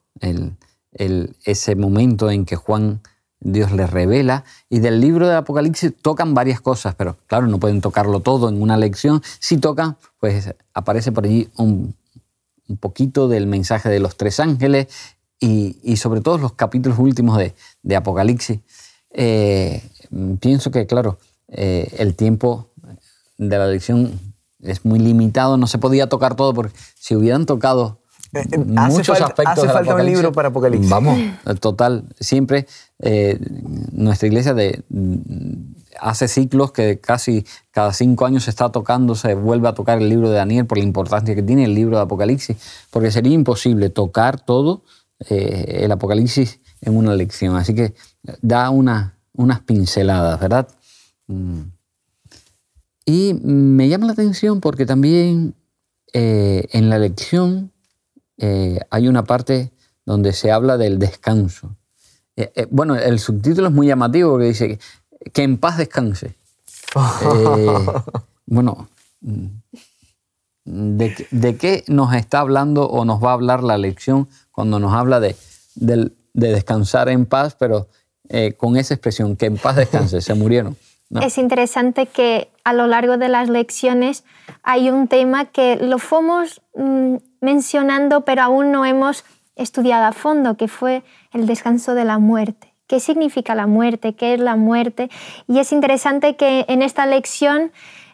ese 0.92 1.74
momento 1.74 2.30
en 2.30 2.44
que 2.44 2.54
Juan, 2.54 3.00
Dios 3.40 3.72
le 3.72 3.88
revela, 3.88 4.44
y 4.68 4.78
del 4.78 5.00
libro 5.00 5.26
de 5.26 5.34
Apocalipsis 5.34 5.92
tocan 6.00 6.34
varias 6.34 6.60
cosas, 6.60 6.94
pero 6.94 7.16
claro, 7.26 7.48
no 7.48 7.58
pueden 7.58 7.80
tocarlo 7.80 8.20
todo 8.20 8.48
en 8.48 8.62
una 8.62 8.76
lección. 8.76 9.22
Si 9.40 9.58
tocan, 9.58 9.96
pues 10.20 10.54
aparece 10.72 11.10
por 11.10 11.24
allí 11.24 11.48
un, 11.56 11.96
poquito 12.80 13.28
del 13.28 13.46
mensaje 13.46 13.88
de 13.88 14.00
los 14.00 14.16
tres 14.16 14.40
ángeles 14.40 14.88
y, 15.40 15.96
sobre 15.96 16.20
todo 16.20 16.38
los 16.38 16.52
capítulos 16.54 16.98
últimos 16.98 17.38
de, 17.82 17.96
Apocalipsis. 17.96 18.60
Eh, 19.10 19.82
pienso 20.40 20.70
que, 20.70 20.86
claro, 20.86 21.18
eh, 21.48 21.94
el 21.98 22.14
tiempo 22.14 22.70
de 23.38 23.58
la 23.58 23.66
lección 23.66 24.18
es 24.60 24.84
muy 24.84 24.98
limitado, 24.98 25.56
no 25.56 25.66
se 25.66 25.78
podía 25.78 26.08
tocar 26.08 26.34
todo 26.34 26.54
porque 26.54 26.76
si 26.94 27.14
hubieran 27.14 27.46
tocado 27.46 28.00
eh, 28.32 28.44
eh, 28.50 28.58
muchos 28.58 29.20
aspectos 29.20 29.58
hace 29.58 29.68
falta 29.68 29.94
un 29.94 30.04
libro 30.04 30.32
para 30.32 30.48
Apocalipsis. 30.48 30.90
Vamos, 30.90 31.18
total, 31.60 32.04
siempre 32.18 32.66
eh, 32.98 33.38
nuestra 33.92 34.26
iglesia 34.26 34.54
de, 34.54 34.82
hace 36.00 36.28
ciclos 36.28 36.72
que 36.72 36.98
casi 36.98 37.46
cada 37.70 37.92
cinco 37.92 38.26
años 38.26 38.44
se 38.44 38.50
está 38.50 38.70
tocando, 38.70 39.14
se 39.14 39.34
vuelve 39.34 39.68
a 39.68 39.74
tocar 39.74 39.98
el 39.98 40.08
libro 40.08 40.28
de 40.28 40.36
Daniel 40.36 40.66
por 40.66 40.78
la 40.78 40.84
importancia 40.84 41.34
que 41.34 41.42
tiene 41.42 41.64
el 41.64 41.74
libro 41.74 41.96
de 41.96 42.02
Apocalipsis, 42.02 42.56
porque 42.90 43.10
sería 43.10 43.32
imposible 43.32 43.90
tocar 43.90 44.40
todo 44.40 44.82
eh, 45.20 45.80
el 45.82 45.92
Apocalipsis 45.92 46.60
en 46.80 46.96
una 46.96 47.14
lección. 47.14 47.56
Así 47.56 47.74
que 47.74 47.94
da 48.42 48.70
unas 48.70 49.60
pinceladas, 49.64 50.38
¿verdad? 50.40 50.68
Mm. 51.26 51.60
Y 53.06 53.34
me 53.34 53.88
llama 53.88 54.06
la 54.06 54.12
atención 54.12 54.60
porque 54.60 54.84
también 54.84 55.54
eh, 56.12 56.66
en 56.72 56.90
la 56.90 56.98
lección 56.98 57.72
eh, 58.36 58.80
hay 58.90 59.08
una 59.08 59.24
parte 59.24 59.72
donde 60.04 60.32
se 60.32 60.50
habla 60.50 60.76
del 60.76 60.98
descanso. 60.98 61.76
bueno, 62.70 62.96
el 62.96 63.18
subtítulo 63.18 63.68
es 63.68 63.74
muy 63.74 63.86
llamativo 63.86 64.32
porque 64.32 64.46
dice 64.46 64.78
que 65.32 65.42
en 65.42 65.56
paz 65.58 65.78
descanse. 65.78 66.36
bueno, 68.46 68.88
¿de, 70.66 71.56
qué 71.58 71.84
nos 71.86 72.14
está 72.14 72.40
hablando 72.40 72.88
o 72.88 73.04
nos 73.04 73.22
va 73.22 73.30
a 73.30 73.34
hablar 73.34 73.62
la 73.62 73.78
lección 73.78 74.28
cuando 74.50 74.78
nos 74.78 74.92
habla 74.92 75.20
de, 75.20 75.36
descansar 76.34 77.08
en 77.08 77.24
paz, 77.24 77.56
pero 77.58 77.88
eh, 78.28 78.52
con 78.54 78.76
esa 78.76 78.94
expresión, 78.94 79.36
que 79.36 79.46
en 79.46 79.56
paz 79.56 79.76
descanse, 79.76 80.20
se 80.20 80.34
murieron? 80.34 80.76
Es 81.22 81.38
interesante 81.38 82.06
que 82.06 82.50
a 82.64 82.72
lo 82.72 82.88
largo 82.88 83.16
de 83.16 83.28
las 83.28 83.48
lecciones 83.48 84.24
hay 84.64 84.90
un 84.90 85.06
tema 85.06 85.44
que 85.46 85.76
lo 85.76 85.98
fuimos 85.98 86.62
mm, 86.74 87.16
mencionando, 87.40 88.22
pero 88.22 88.42
aún 88.42 88.72
no 88.72 88.84
hemos 88.84 89.24
estudiado 89.54 90.04
a 90.04 90.12
fondo, 90.12 90.56
que 90.56 90.66
fue 90.66 91.04
el 91.32 91.46
descanso 91.46 91.94
de 91.94 92.04
la 92.04 92.18
muerte. 92.18 92.74
¿Qué 92.88 93.00
significa 93.00 93.54
la 93.54 93.66
muerte? 93.66 94.14
¿Qué 94.14 94.34
es 94.34 94.40
la 94.40 94.56
muerte? 94.56 95.10
Y 95.48 95.58
es 95.58 95.72
interesante 95.72 96.36
que 96.36 96.64
en 96.68 96.82
esta 96.82 97.06
lección 97.06 97.72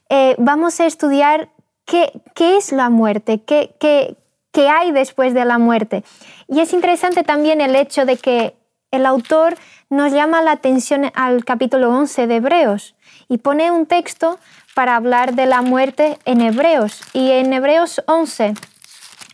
eh, 0.08 0.34
vamos 0.38 0.78
a 0.80 0.86
estudiar 0.86 1.48
qué, 1.86 2.12
es 2.56 2.72
la 2.72 2.90
muerte, 2.90 3.42
qué, 3.42 3.74
qué 3.78 4.68
hay 4.68 4.92
después 4.92 5.34
de 5.34 5.44
la 5.44 5.58
muerte. 5.58 6.04
Y 6.48 6.60
es 6.60 6.72
interesante 6.72 7.22
también 7.24 7.60
el 7.60 7.74
hecho 7.76 8.04
de 8.04 8.16
que 8.16 8.54
el 8.90 9.06
autor 9.06 9.56
nos 9.88 10.12
llama 10.12 10.42
la 10.42 10.52
atención 10.52 11.10
al 11.14 11.44
capítulo 11.44 11.90
11 11.90 12.26
de 12.26 12.36
Hebreos 12.36 12.94
y 13.28 13.38
pone 13.38 13.70
un 13.70 13.86
texto 13.86 14.38
para 14.74 14.96
hablar 14.96 15.34
de 15.34 15.46
la 15.46 15.62
muerte 15.62 16.18
en 16.24 16.40
Hebreos. 16.40 17.02
Y 17.12 17.30
en 17.30 17.52
Hebreos 17.52 18.02
11, 18.06 18.54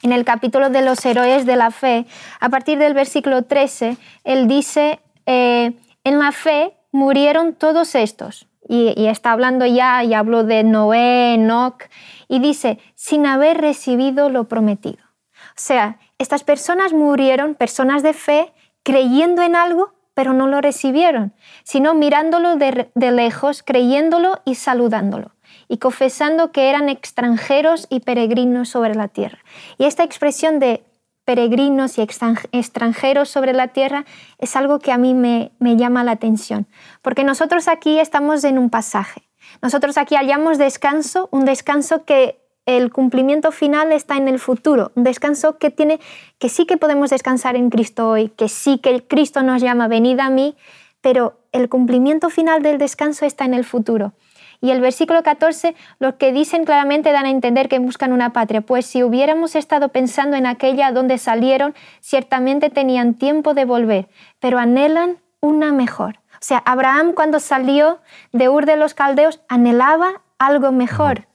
en 0.03 0.13
el 0.13 0.25
capítulo 0.25 0.71
de 0.71 0.83
los 0.83 1.05
héroes 1.05 1.47
de 1.47 1.57
la 1.57 1.71
fe, 1.71 2.07
a 2.41 2.49
partir 2.49 2.79
del 2.79 2.95
versículo 2.95 3.43
13, 3.43 3.97
él 4.25 4.49
dice, 4.49 5.01
eh, 5.27 5.73
en 6.05 6.19
la 6.19 6.33
fe 6.33 6.75
murieron 6.93 7.55
todos 7.55 7.95
estos. 7.95 8.47
Y, 8.69 8.93
y, 8.97 9.07
está 9.07 9.33
hablando 9.33 9.65
ya, 9.65 10.05
y 10.05 10.13
habló 10.13 10.45
de 10.45 10.63
Noé, 10.63 11.35
Enoch, 11.35 11.85
y 12.29 12.39
dice, 12.39 12.79
sin 12.95 13.27
haber 13.27 13.61
recibido 13.61 14.29
lo 14.29 14.45
prometido. 14.45 15.03
O 15.35 15.61
sea, 15.61 15.99
estas 16.19 16.45
personas 16.45 16.93
murieron, 16.93 17.55
personas 17.55 18.03
de 18.03 18.13
fe, 18.13 18.53
creyendo 18.83 19.43
en 19.43 19.57
algo, 19.57 19.95
pero 20.15 20.33
no 20.33 20.49
lo 20.49 20.61
recibieron, 20.61 21.33
sino 21.63 21.95
mirándolo 21.95 22.57
de, 22.57 22.91
lejos, 22.97 23.63
creyéndolo 23.63 24.41
y 24.45 24.57
saludándolo, 24.57 25.31
y 25.69 25.79
confesando 25.79 26.51
que 26.51 26.71
eran 26.71 26.89
extranjeros 26.89 27.87
y 27.89 28.01
peregrinos 28.01 28.69
sobre 28.69 28.97
la 28.97 29.07
tierra. 29.07 29.39
Y 29.79 29.85
esta 29.85 30.03
expresión 30.03 30.59
de 30.59 30.83
peregrinos 31.25 31.99
y 31.99 32.01
extranjeros 32.03 33.29
sobre 33.29 33.53
la 33.53 33.69
tierra 33.69 34.07
es 34.39 34.57
algo 34.57 34.81
que 34.81 34.91
a 34.91 34.99
mí 34.99 35.15
me, 35.15 35.53
llama 35.61 36.03
la 36.03 36.13
atención, 36.13 36.67
porque 37.01 37.23
nosotros 37.23 37.69
aquí 37.69 38.01
estamos 38.01 38.43
en 38.43 38.59
un 38.59 38.71
pasaje. 38.71 39.28
Nosotros 39.63 39.99
aquí 39.99 40.15
hallamos 40.15 40.59
descanso, 40.59 41.29
un 41.33 41.45
descanso 41.45 42.05
que 42.05 42.41
el 42.67 42.93
cumplimiento 42.93 43.51
final 43.51 43.93
está 43.93 44.17
en 44.17 44.29
el 44.29 44.39
futuro, 44.39 44.93
un 44.95 45.03
descanso 45.03 45.57
que 45.57 45.71
tiene 45.71 46.01
que 46.39 46.51
sí 46.51 46.67
que 46.67 46.77
podemos 46.77 47.09
descansar 47.09 47.57
en 47.57 47.71
Cristo 47.71 48.11
hoy, 48.11 48.29
que 48.29 48.49
sí 48.49 48.79
que 48.79 49.07
Cristo 49.07 49.43
nos 49.43 49.63
llama 49.63 49.89
venid 49.89 50.21
a 50.21 50.29
mí, 50.29 50.55
pero 51.01 51.39
el 51.53 51.69
cumplimiento 51.71 52.29
final 52.29 52.63
del 52.63 52.77
descanso 52.77 53.25
está 53.25 53.47
en 53.47 53.55
el 53.55 53.65
futuro. 53.65 54.13
Y 54.61 54.71
el 54.71 54.81
versículo 54.81 55.23
14, 55.23 55.77
lo 55.99 56.19
que 56.19 56.33
dicen 56.33 56.65
claramente 56.65 57.13
dan 57.13 57.27
a 57.27 57.31
entender 57.31 57.69
que 57.69 57.79
buscan 57.79 58.13
una 58.13 58.33
patria, 58.33 58.61
pues 58.61 58.87
si 58.87 59.03
hubiéramos 59.03 59.55
estado 59.55 59.89
pensando 59.91 60.37
en 60.37 60.47
aquella 60.47 60.91
donde 60.91 61.17
salieron, 61.19 61.75
ciertamente 62.01 62.69
tenían 62.69 63.15
tiempo 63.15 63.55
de 63.55 63.65
volver, 63.65 64.09
pero 64.41 64.59
anhelan 64.59 65.19
una 65.41 65.73
mejor. 65.73 66.21
O 66.41 66.45
sea, 66.45 66.59
Abraham 66.65 67.13
cuando 67.13 67.41
salió 67.41 68.01
de 68.33 68.49
Ur 68.49 68.65
de 68.67 68.77
los 68.77 68.95
Caldeos 68.95 69.41
anhelaba 69.49 70.23
algo 70.39 70.73
mejor 70.73 71.27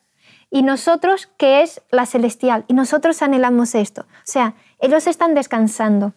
y 0.50 0.62
nosotros, 0.62 1.30
que 1.38 1.64
es 1.64 1.82
la 1.90 2.06
celestial, 2.06 2.64
y 2.68 2.74
nosotros 2.74 3.24
anhelamos 3.24 3.74
esto. 3.74 4.02
O 4.02 4.26
sea, 4.26 4.54
ellos 4.80 5.08
están 5.08 5.34
descansando 5.34 6.14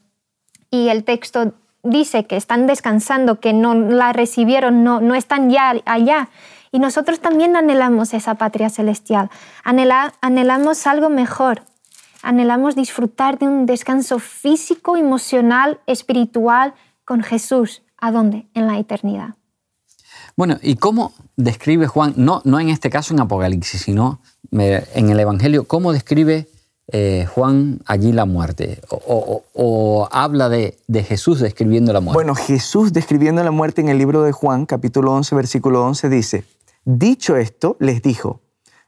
y 0.71 0.89
el 0.89 1.05
texto 1.05 1.55
dice 1.83 2.27
que 2.27 2.37
están 2.37 2.67
descansando, 2.67 3.41
que 3.41 3.55
no 3.55 3.75
la 3.75 4.13
recibieron, 4.13 4.85
no, 4.85 5.01
no 5.01 5.15
están 5.15 5.49
ya 5.49 5.75
allá. 5.87 6.29
Y 6.71 6.81
nosotros 6.81 7.21
también 7.21 7.57
anhelamos 7.57 8.13
esa 8.13 8.35
patria 8.35 8.69
celestial, 8.69 9.31
anhelamos 9.65 10.87
algo 10.87 11.09
mejor, 11.09 11.63
anhelamos 12.23 12.75
disfrutar 12.75 13.39
de 13.39 13.47
un 13.47 13.65
descanso 13.65 14.19
físico, 14.19 14.99
emocional, 14.99 15.81
espiritual 15.87 16.75
con 17.07 17.23
Jesús. 17.23 17.83
¿A 17.99 18.13
dónde? 18.13 18.47
En 18.55 18.67
la 18.67 18.79
eternidad. 18.79 19.35
Bueno, 20.37 20.59
¿y 20.63 20.77
cómo 20.77 21.15
describe 21.37 21.87
Juan, 21.87 22.15
no, 22.17 22.43
no 22.45 22.61
en 22.61 22.69
este 22.69 22.91
caso 22.91 23.15
en 23.15 23.21
Apocalipsis, 23.21 23.83
sino 23.83 24.21
en 24.53 25.11
el 25.11 25.19
Evangelio, 25.19 25.67
cómo 25.67 25.93
describe 25.93 26.49
eh, 26.89 27.27
Juan 27.35 27.81
allí 27.87 28.13
la 28.13 28.27
muerte? 28.27 28.81
O, 28.91 30.09
habla 30.13 30.49
de, 30.49 30.79
de, 30.87 31.03
Jesús 31.03 31.41
describiendo 31.41 31.93
la 31.93 32.01
muerte? 32.01 32.17
Bueno, 32.17 32.35
Jesús 32.35 32.93
describiendo 32.93 33.43
la 33.43 33.51
muerte 33.51 33.81
en 33.81 33.89
el 33.89 33.99
libro 33.99 34.23
de 34.23 34.33
Juan, 34.33 34.67
capítulo 34.67 35.13
11, 35.15 35.35
versículo 35.35 35.85
11, 35.87 36.09
dice, 36.11 36.45
dicho 36.85 37.37
esto, 37.37 37.77
les 37.81 38.03
dijo, 38.03 38.41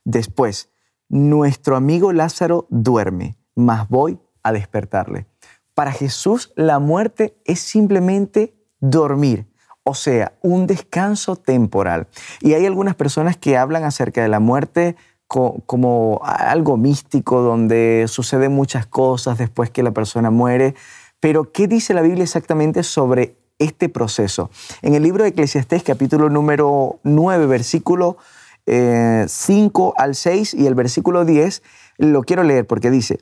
después, 0.04 0.68
nuestro 1.08 1.76
amigo 1.76 2.12
Lázaro 2.12 2.66
duerme, 2.68 3.38
mas 3.54 3.88
voy 3.88 4.18
a 4.42 4.52
despertarle. 4.52 5.26
Para 5.74 5.92
Jesús 5.92 6.52
la 6.56 6.78
muerte 6.78 7.38
es 7.44 7.60
simplemente 7.60 8.57
dormir 8.80 9.46
o 9.88 9.94
sea, 9.94 10.34
un 10.42 10.66
descanso 10.66 11.36
temporal. 11.36 12.08
Y 12.42 12.52
hay 12.52 12.66
algunas 12.66 12.94
personas 12.94 13.38
que 13.38 13.56
hablan 13.56 13.84
acerca 13.84 14.20
de 14.20 14.28
la 14.28 14.38
muerte 14.38 14.96
como 15.26 16.20
algo 16.22 16.76
místico, 16.76 17.40
donde 17.40 18.04
suceden 18.06 18.52
muchas 18.52 18.86
cosas 18.86 19.38
después 19.38 19.70
que 19.70 19.82
la 19.82 19.92
persona 19.92 20.30
muere. 20.30 20.74
Pero, 21.20 21.52
¿qué 21.52 21.68
dice 21.68 21.94
la 21.94 22.02
Biblia 22.02 22.22
exactamente 22.22 22.82
sobre 22.82 23.36
este 23.58 23.88
proceso? 23.88 24.50
En 24.82 24.94
el 24.94 25.02
libro 25.02 25.22
de 25.22 25.30
Eclesiastés, 25.30 25.82
capítulo 25.82 26.28
número 26.28 27.00
9, 27.02 27.46
versículo 27.46 28.18
5 28.66 28.66
eh, 28.66 30.02
al 30.02 30.14
6 30.14 30.52
y 30.52 30.66
el 30.66 30.74
versículo 30.74 31.24
10, 31.24 31.62
lo 31.96 32.22
quiero 32.24 32.42
leer 32.42 32.66
porque 32.66 32.90
dice, 32.90 33.20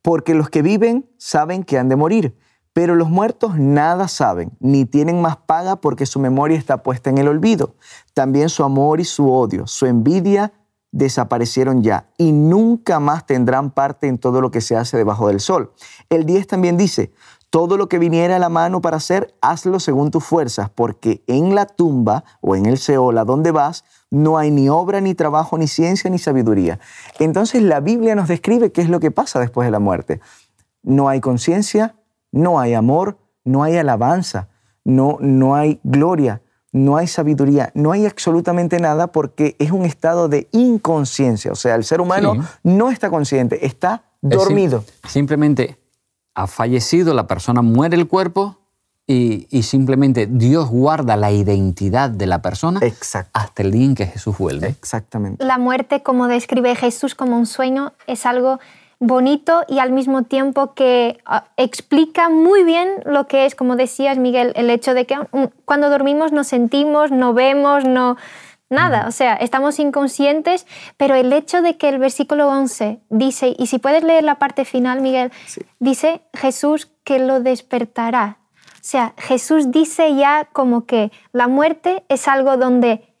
porque 0.00 0.34
los 0.34 0.48
que 0.48 0.62
viven 0.62 1.10
saben 1.18 1.62
que 1.62 1.76
han 1.76 1.90
de 1.90 1.96
morir 1.96 2.34
pero 2.76 2.94
los 2.94 3.08
muertos 3.08 3.58
nada 3.58 4.06
saben, 4.06 4.52
ni 4.60 4.84
tienen 4.84 5.22
más 5.22 5.38
paga 5.38 5.76
porque 5.76 6.04
su 6.04 6.20
memoria 6.20 6.58
está 6.58 6.82
puesta 6.82 7.08
en 7.08 7.16
el 7.16 7.26
olvido. 7.26 7.74
También 8.12 8.50
su 8.50 8.64
amor 8.64 9.00
y 9.00 9.04
su 9.04 9.32
odio, 9.32 9.66
su 9.66 9.86
envidia 9.86 10.52
desaparecieron 10.92 11.82
ya 11.82 12.10
y 12.18 12.32
nunca 12.32 13.00
más 13.00 13.24
tendrán 13.24 13.70
parte 13.70 14.08
en 14.08 14.18
todo 14.18 14.42
lo 14.42 14.50
que 14.50 14.60
se 14.60 14.76
hace 14.76 14.98
debajo 14.98 15.28
del 15.28 15.40
sol. 15.40 15.72
El 16.10 16.26
10 16.26 16.48
también 16.48 16.76
dice, 16.76 17.14
todo 17.48 17.78
lo 17.78 17.88
que 17.88 17.98
viniera 17.98 18.36
a 18.36 18.38
la 18.38 18.50
mano 18.50 18.82
para 18.82 18.98
hacer, 18.98 19.34
hazlo 19.40 19.80
según 19.80 20.10
tus 20.10 20.24
fuerzas, 20.24 20.68
porque 20.68 21.24
en 21.28 21.54
la 21.54 21.64
tumba 21.64 22.24
o 22.42 22.56
en 22.56 22.66
el 22.66 22.76
Seol, 22.76 23.16
a 23.16 23.24
donde 23.24 23.52
vas, 23.52 23.84
no 24.10 24.36
hay 24.36 24.50
ni 24.50 24.68
obra, 24.68 25.00
ni 25.00 25.14
trabajo, 25.14 25.56
ni 25.56 25.66
ciencia, 25.66 26.10
ni 26.10 26.18
sabiduría. 26.18 26.78
Entonces 27.20 27.62
la 27.62 27.80
Biblia 27.80 28.14
nos 28.14 28.28
describe 28.28 28.70
qué 28.70 28.82
es 28.82 28.90
lo 28.90 29.00
que 29.00 29.10
pasa 29.10 29.40
después 29.40 29.66
de 29.66 29.70
la 29.70 29.78
muerte. 29.78 30.20
No 30.82 31.08
hay 31.08 31.22
conciencia, 31.22 31.94
no 32.32 32.60
hay 32.60 32.74
amor, 32.74 33.18
no 33.44 33.62
hay 33.62 33.76
alabanza, 33.76 34.48
no, 34.84 35.18
no 35.20 35.54
hay 35.54 35.80
gloria, 35.82 36.42
no 36.72 36.96
hay 36.96 37.06
sabiduría, 37.06 37.70
no 37.74 37.92
hay 37.92 38.06
absolutamente 38.06 38.78
nada 38.78 39.08
porque 39.08 39.56
es 39.58 39.70
un 39.70 39.84
estado 39.84 40.28
de 40.28 40.48
inconsciencia. 40.52 41.52
O 41.52 41.56
sea, 41.56 41.74
el 41.74 41.84
ser 41.84 42.00
humano 42.00 42.34
no 42.62 42.90
está 42.90 43.10
consciente, 43.10 43.66
está 43.66 44.04
dormido. 44.20 44.84
simplemente 45.08 45.78
ha 46.34 46.46
fallecido, 46.46 47.14
la 47.14 47.26
persona 47.26 47.62
muere 47.62 47.96
el 47.96 48.06
cuerpo 48.06 48.58
y, 49.06 49.46
simplemente 49.62 50.26
Dios 50.26 50.68
guarda 50.68 51.16
la 51.16 51.30
identidad 51.30 52.10
de 52.10 52.26
la 52.26 52.42
persona 52.42 52.80
hasta 53.32 53.62
el 53.62 53.70
día 53.70 53.84
en 53.84 53.94
que 53.94 54.06
Jesús 54.06 54.36
vuelve. 54.36 54.66
Exactamente. 54.66 55.44
La 55.44 55.58
muerte, 55.58 56.02
como 56.02 56.26
describe 56.26 56.74
Jesús 56.74 57.14
como 57.14 57.38
un 57.38 57.46
sueño, 57.46 57.92
es 58.06 58.26
algo 58.26 58.58
bonito 58.98 59.62
y 59.68 59.78
al 59.78 59.92
mismo 59.92 60.22
tiempo 60.22 60.74
que 60.74 61.18
ah, 61.26 61.48
explica 61.56 62.28
muy 62.28 62.64
bien 62.64 62.88
lo 63.04 63.26
que 63.26 63.46
es, 63.46 63.54
como 63.54 63.76
decías 63.76 64.18
Miguel, 64.18 64.52
el 64.56 64.70
hecho 64.70 64.94
de 64.94 65.06
que 65.06 65.16
cuando 65.64 65.90
dormimos 65.90 66.32
no 66.32 66.44
sentimos, 66.44 67.10
no 67.10 67.34
vemos, 67.34 67.84
no, 67.84 68.16
Nada, 68.68 69.06
o 69.06 69.12
sea, 69.12 69.34
estamos 69.34 69.78
inconscientes, 69.78 70.66
pero 70.96 71.14
el 71.14 71.32
hecho 71.32 71.62
de 71.62 71.76
que 71.76 71.88
el 71.88 71.98
versículo 71.98 72.48
11 72.48 73.00
dice, 73.10 73.54
y 73.56 73.68
si 73.68 73.78
puedes 73.78 74.02
leer 74.02 74.24
la 74.24 74.40
parte 74.40 74.64
final, 74.64 75.00
Miguel, 75.02 75.30
dice 75.78 76.22
Jesús 76.34 76.90
que 77.04 77.20
lo 77.20 77.38
despertará. 77.38 78.38
O 78.74 78.88
sea, 78.88 79.14
Jesús 79.18 79.70
dice 79.70 80.16
ya 80.16 80.48
como 80.52 80.84
que 80.84 81.12
la 81.32 81.46
muerte 81.46 82.04
es 82.08 82.26
algo 82.26 82.56
donde 82.56 83.14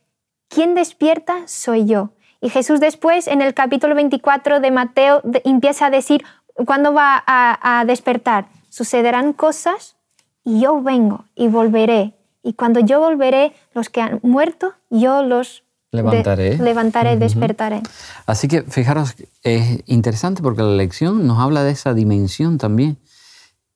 quien 0.48 0.74
despierta 0.74 1.46
soy 1.46 1.86
yo. 1.86 2.10
Y 2.46 2.50
Jesús 2.50 2.78
después, 2.78 3.26
en 3.26 3.42
el 3.42 3.54
capítulo 3.54 3.96
24 3.96 4.60
de 4.60 4.70
Mateo, 4.70 5.20
empieza 5.44 5.86
a 5.86 5.90
decir, 5.90 6.22
¿cuándo 6.54 6.92
va 6.92 7.24
a 7.26 7.84
despertar? 7.84 8.46
Sucederán 8.68 9.32
cosas 9.32 9.96
y 10.44 10.60
yo 10.60 10.80
vengo 10.80 11.24
y 11.34 11.48
volveré 11.48 12.14
y 12.46 12.52
cuando 12.52 12.78
yo 12.78 13.00
volveré, 13.00 13.52
los 13.74 13.88
que 13.88 14.00
han 14.00 14.20
muerto, 14.22 14.72
yo 14.88 15.24
los 15.24 15.64
levantaré, 15.90 16.56
levantaré 16.58 17.16
despertaré. 17.16 17.82
Así 18.24 18.46
que 18.46 18.62
fijaros, 18.62 19.16
es 19.42 19.80
interesante 19.86 20.42
porque 20.42 20.62
la 20.62 20.70
lección 20.70 21.26
nos 21.26 21.40
habla 21.40 21.64
de 21.64 21.72
esa 21.72 21.92
dimensión 21.92 22.56
también. 22.56 22.98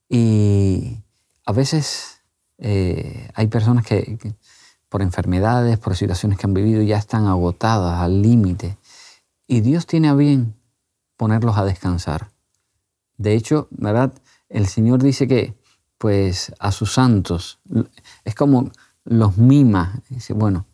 Y 0.09 0.99
a 1.45 1.51
veces 1.53 2.21
eh, 2.59 3.29
hay 3.35 3.49
personas 3.49 3.85
que, 3.85 4.17
por 4.91 5.01
enfermedades, 5.01 5.79
por 5.79 5.97
situaciones 5.97 6.39
que 6.39 6.47
han 6.47 6.53
vivido, 6.53 6.83
ya 6.83 6.99
están 6.99 7.27
agotadas 7.27 8.01
al 8.01 8.21
límite. 8.21 8.77
Y 9.47 9.61
Dios 9.63 9.87
tiene 9.87 10.11
a 10.11 10.15
bien 10.15 10.55
ponerlos 11.17 11.57
a 11.57 11.65
descansar. 11.65 12.31
De 13.17 13.35
hecho, 13.35 13.69
¿verdad? 13.71 14.13
El 14.51 14.67
Señor 14.67 15.03
dice 15.03 15.27
que 15.27 15.59
pues 16.01 16.51
a 16.59 16.73
sus 16.73 16.95
santos. 16.95 17.59
Es 18.25 18.35
como 18.35 18.71
los 19.05 19.37
mima. 19.37 20.01
Dice, 20.09 20.33
bueno, 20.33 20.65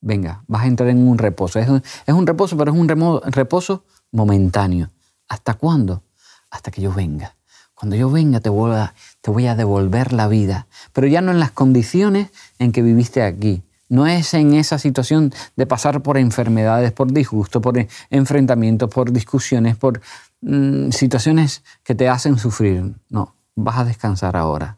venga, 0.00 0.42
vas 0.48 0.62
a 0.62 0.66
entrar 0.66 0.88
en 0.88 1.06
un 1.06 1.16
reposo. 1.16 1.60
Es 1.60 1.68
un, 1.68 2.26
reposo, 2.26 2.56
pero 2.56 2.72
es 2.72 2.78
un 2.78 2.88
reposo 2.88 3.84
momentáneo. 4.10 4.90
¿Hasta 5.28 5.54
cuándo? 5.54 6.02
Hasta 6.50 6.72
que 6.72 6.82
yo 6.82 6.92
venga. 6.92 7.36
Cuando 7.72 7.94
yo 7.94 8.10
venga 8.10 8.40
te 8.40 8.48
voy, 8.48 8.72
a, 8.72 8.92
te 9.24 9.30
voy 9.30 9.46
a 9.46 9.56
devolver 9.56 10.12
la 10.12 10.28
vida, 10.28 10.66
pero 10.92 11.06
ya 11.06 11.22
no 11.22 11.32
en 11.32 11.40
las 11.40 11.50
condiciones 11.50 12.28
en 12.58 12.72
que 12.72 12.82
viviste 12.82 13.22
aquí. 13.22 13.62
No 13.88 14.06
es 14.06 14.34
en 14.34 14.52
esa 14.52 14.78
situación 14.78 15.32
de 15.56 15.64
pasar 15.64 16.02
por 16.02 16.18
enfermedades, 16.18 16.92
por 16.92 17.10
disgusto, 17.10 17.62
por 17.62 17.74
enfrentamientos, 18.10 18.90
por 18.90 19.12
discusiones, 19.12 19.78
por 19.78 20.02
mm, 20.42 20.90
situaciones 20.90 21.64
que 21.84 21.94
te 21.94 22.06
hacen 22.06 22.36
sufrir. 22.36 22.96
No, 23.08 23.34
vas 23.54 23.78
a 23.78 23.86
descansar 23.86 24.36
ahora. 24.36 24.76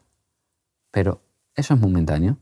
Pero 0.91 1.19
eso 1.53 1.73
es 1.73 1.81
momentáneo. 1.81 2.37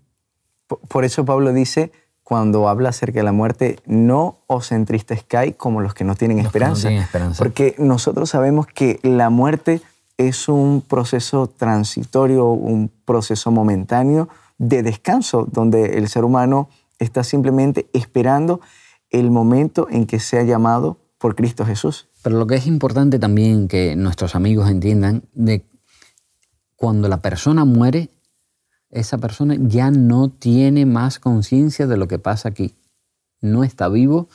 Por 0.68 1.06
eso 1.06 1.26
Pablo 1.26 1.54
dice, 1.54 1.92
cuando 2.22 2.70
habla 2.70 2.90
acerca 2.90 3.22
de 3.22 3.24
la 3.24 3.32
muerte, 3.32 3.80
no 3.88 4.38
os 4.46 4.72
entristezcáis 4.72 5.56
como 5.56 5.82
los 5.82 5.96
que 5.96 6.04
no 6.04 6.14
tienen, 6.14 6.38
esperanza, 6.38 6.92
Porque 7.36 7.74
nosotros 7.80 8.30
sabemos 8.30 8.68
que 8.68 9.00
la 9.02 9.32
muerte 9.32 9.82
es 10.18 10.48
un 10.48 10.82
proceso 10.82 11.48
transitorio, 11.48 12.48
un 12.48 12.92
proceso 13.06 13.52
momentáneo 13.52 14.30
de 14.58 14.84
descanso, 14.84 15.48
donde 15.52 15.98
el 15.98 16.08
ser 16.08 16.24
humano 16.24 16.70
está 17.00 17.24
simplemente 17.24 17.90
esperando 17.94 18.62
el 19.10 19.32
momento 19.32 19.88
en 19.90 20.06
que 20.06 20.20
sea 20.20 20.44
llamado 20.44 20.98
por 21.18 21.36
Cristo 21.36 21.66
Jesús. 21.66 22.08
Pero 22.22 22.38
lo 22.38 22.48
que 22.48 22.56
es 22.56 22.68
importante 22.68 23.20
también 23.20 23.68
que 23.68 23.96
nuestros 23.96 24.36
amigos 24.36 24.70
entiendan 24.70 25.24
de 25.34 25.66
cuando 26.76 27.08
la 27.08 27.22
persona 27.22 27.66
muere, 27.66 28.10
esa 28.90 29.18
persona 29.18 29.56
ya 29.60 29.92
no 29.92 30.30
tiene 30.30 30.86
más 30.86 31.20
conciencia 31.20 31.88
de 31.88 31.98
lo 31.98 32.08
que 32.08 32.20
pasa 32.20 32.50
aquí. 32.50 32.76
No 33.42 33.64
está 33.64 33.90
vivo 33.90 34.30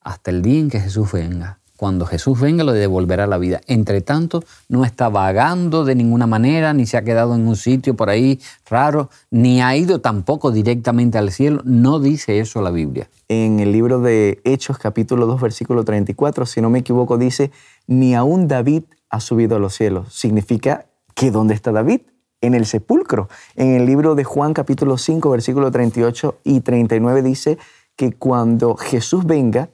hasta 0.00 0.30
el 0.30 0.42
día 0.42 0.60
en 0.60 0.70
que 0.70 0.80
Jesús 0.80 1.12
venga. 1.12 1.61
Cuando 1.82 2.06
Jesús 2.06 2.38
venga 2.38 2.62
lo 2.62 2.74
devolverá 2.74 3.26
la 3.26 3.38
vida. 3.38 3.60
Entre 3.66 4.02
tanto, 4.02 4.44
no 4.68 4.84
está 4.84 5.08
vagando 5.08 5.84
de 5.84 5.96
ninguna 5.96 6.28
manera, 6.28 6.72
ni 6.72 6.86
se 6.86 6.96
ha 6.96 7.02
quedado 7.02 7.34
en 7.34 7.48
un 7.48 7.56
sitio 7.56 7.96
por 7.96 8.08
ahí 8.08 8.38
raro, 8.70 9.10
ni 9.32 9.60
ha 9.60 9.74
ido 9.74 10.00
tampoco 10.00 10.52
directamente 10.52 11.18
al 11.18 11.32
cielo. 11.32 11.60
No 11.64 11.98
dice 11.98 12.38
eso 12.38 12.62
la 12.62 12.70
Biblia. 12.70 13.10
En 13.26 13.58
el 13.58 13.72
libro 13.72 14.00
de 14.00 14.40
Hechos 14.44 14.78
capítulo 14.78 15.26
2 15.26 15.40
versículo 15.40 15.82
34, 15.82 16.46
si 16.46 16.60
no 16.60 16.70
me 16.70 16.78
equivoco, 16.78 17.18
dice, 17.18 17.50
ni 17.88 18.14
aún 18.14 18.46
David 18.46 18.84
ha 19.10 19.18
subido 19.18 19.56
a 19.56 19.58
los 19.58 19.74
cielos. 19.74 20.14
Significa 20.14 20.86
que 21.16 21.32
dónde 21.32 21.54
está 21.54 21.72
David? 21.72 22.02
En 22.40 22.54
el 22.54 22.64
sepulcro. 22.64 23.28
En 23.56 23.74
el 23.74 23.86
libro 23.86 24.14
de 24.14 24.22
Juan 24.22 24.54
capítulo 24.54 24.98
5, 24.98 25.28
versículo 25.30 25.72
38 25.72 26.42
y 26.44 26.60
39 26.60 27.22
dice 27.22 27.58
que 27.96 28.12
cuando 28.12 28.76
Jesús 28.76 29.26
venga, 29.26 29.68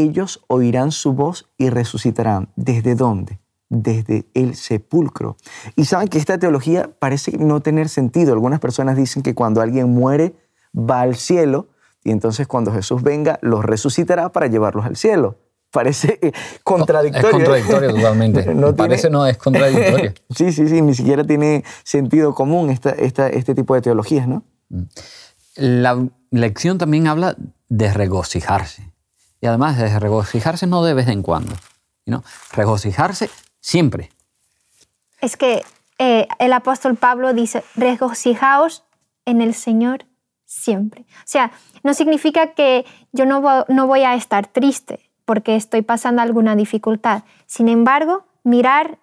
ellos 0.00 0.42
oirán 0.48 0.92
su 0.92 1.12
voz 1.12 1.48
y 1.58 1.70
resucitarán. 1.70 2.48
¿Desde 2.56 2.94
dónde? 2.94 3.38
Desde 3.68 4.26
el 4.34 4.54
sepulcro. 4.54 5.36
Y 5.76 5.84
saben 5.84 6.08
que 6.08 6.18
esta 6.18 6.38
teología 6.38 6.90
parece 6.98 7.36
no 7.38 7.60
tener 7.60 7.88
sentido. 7.88 8.32
Algunas 8.32 8.60
personas 8.60 8.96
dicen 8.96 9.22
que 9.22 9.34
cuando 9.34 9.60
alguien 9.60 9.90
muere 9.90 10.34
va 10.74 11.00
al 11.00 11.16
cielo 11.16 11.68
y 12.04 12.10
entonces 12.10 12.46
cuando 12.46 12.72
Jesús 12.72 13.02
venga 13.02 13.38
los 13.42 13.64
resucitará 13.64 14.32
para 14.32 14.46
llevarlos 14.46 14.86
al 14.86 14.96
cielo 14.96 15.36
parece 15.72 16.20
contradictorio. 16.62 17.28
Es 17.28 17.34
contradictorio 17.34 17.94
totalmente. 17.94 18.54
no 18.54 18.76
parece 18.76 19.10
no, 19.10 19.26
es 19.26 19.38
contradictorio. 19.38 20.12
sí, 20.30 20.52
sí, 20.52 20.68
sí, 20.68 20.82
ni 20.82 20.94
siquiera 20.94 21.24
tiene 21.24 21.64
sentido 21.82 22.34
común 22.34 22.70
esta, 22.70 22.90
este 22.90 23.54
tipo 23.54 23.74
de 23.74 23.80
teologías, 23.80 24.28
¿no? 24.28 24.44
Mm. 24.68 24.82
La 25.56 26.06
lección 26.30 26.78
también 26.78 27.08
habla 27.08 27.36
de 27.68 27.92
regocijarse. 27.92 28.91
Y 29.42 29.46
además 29.48 29.76
de 29.76 29.98
regocijarse 29.98 30.66
no 30.68 30.84
de 30.84 30.94
vez 30.94 31.08
en 31.08 31.22
cuando, 31.22 31.54
¿no? 32.06 32.22
regocijarse 32.52 33.28
siempre. 33.60 34.10
Es 35.20 35.36
que 35.36 35.64
eh, 35.98 36.28
el 36.38 36.52
apóstol 36.52 36.94
Pablo 36.94 37.34
dice, 37.34 37.64
regocijaos 37.74 38.84
en 39.26 39.42
el 39.42 39.52
Señor 39.52 40.06
siempre. 40.46 41.02
O 41.02 41.26
sea, 41.26 41.50
no 41.82 41.92
significa 41.92 42.54
que 42.54 42.86
yo 43.10 43.26
no, 43.26 43.64
no 43.68 43.86
voy 43.88 44.02
a 44.02 44.14
estar 44.14 44.46
triste, 44.46 45.10
porque 45.24 45.56
estoy 45.56 45.82
pasando 45.82 46.22
alguna 46.22 46.54
dificultad. 46.54 47.24
Sin 47.46 47.68
embargo, 47.68 48.24
mirar 48.44 48.98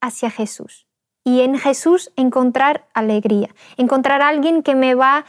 hacia 0.00 0.30
Jesús 0.30 0.86
y 1.24 1.40
en 1.40 1.58
Jesús 1.58 2.12
encontrar 2.14 2.86
alegría, 2.94 3.54
encontrar 3.76 4.22
a 4.22 4.28
alguien 4.28 4.62
que 4.62 4.76
me 4.76 4.94
va 4.94 5.18
a 5.18 5.24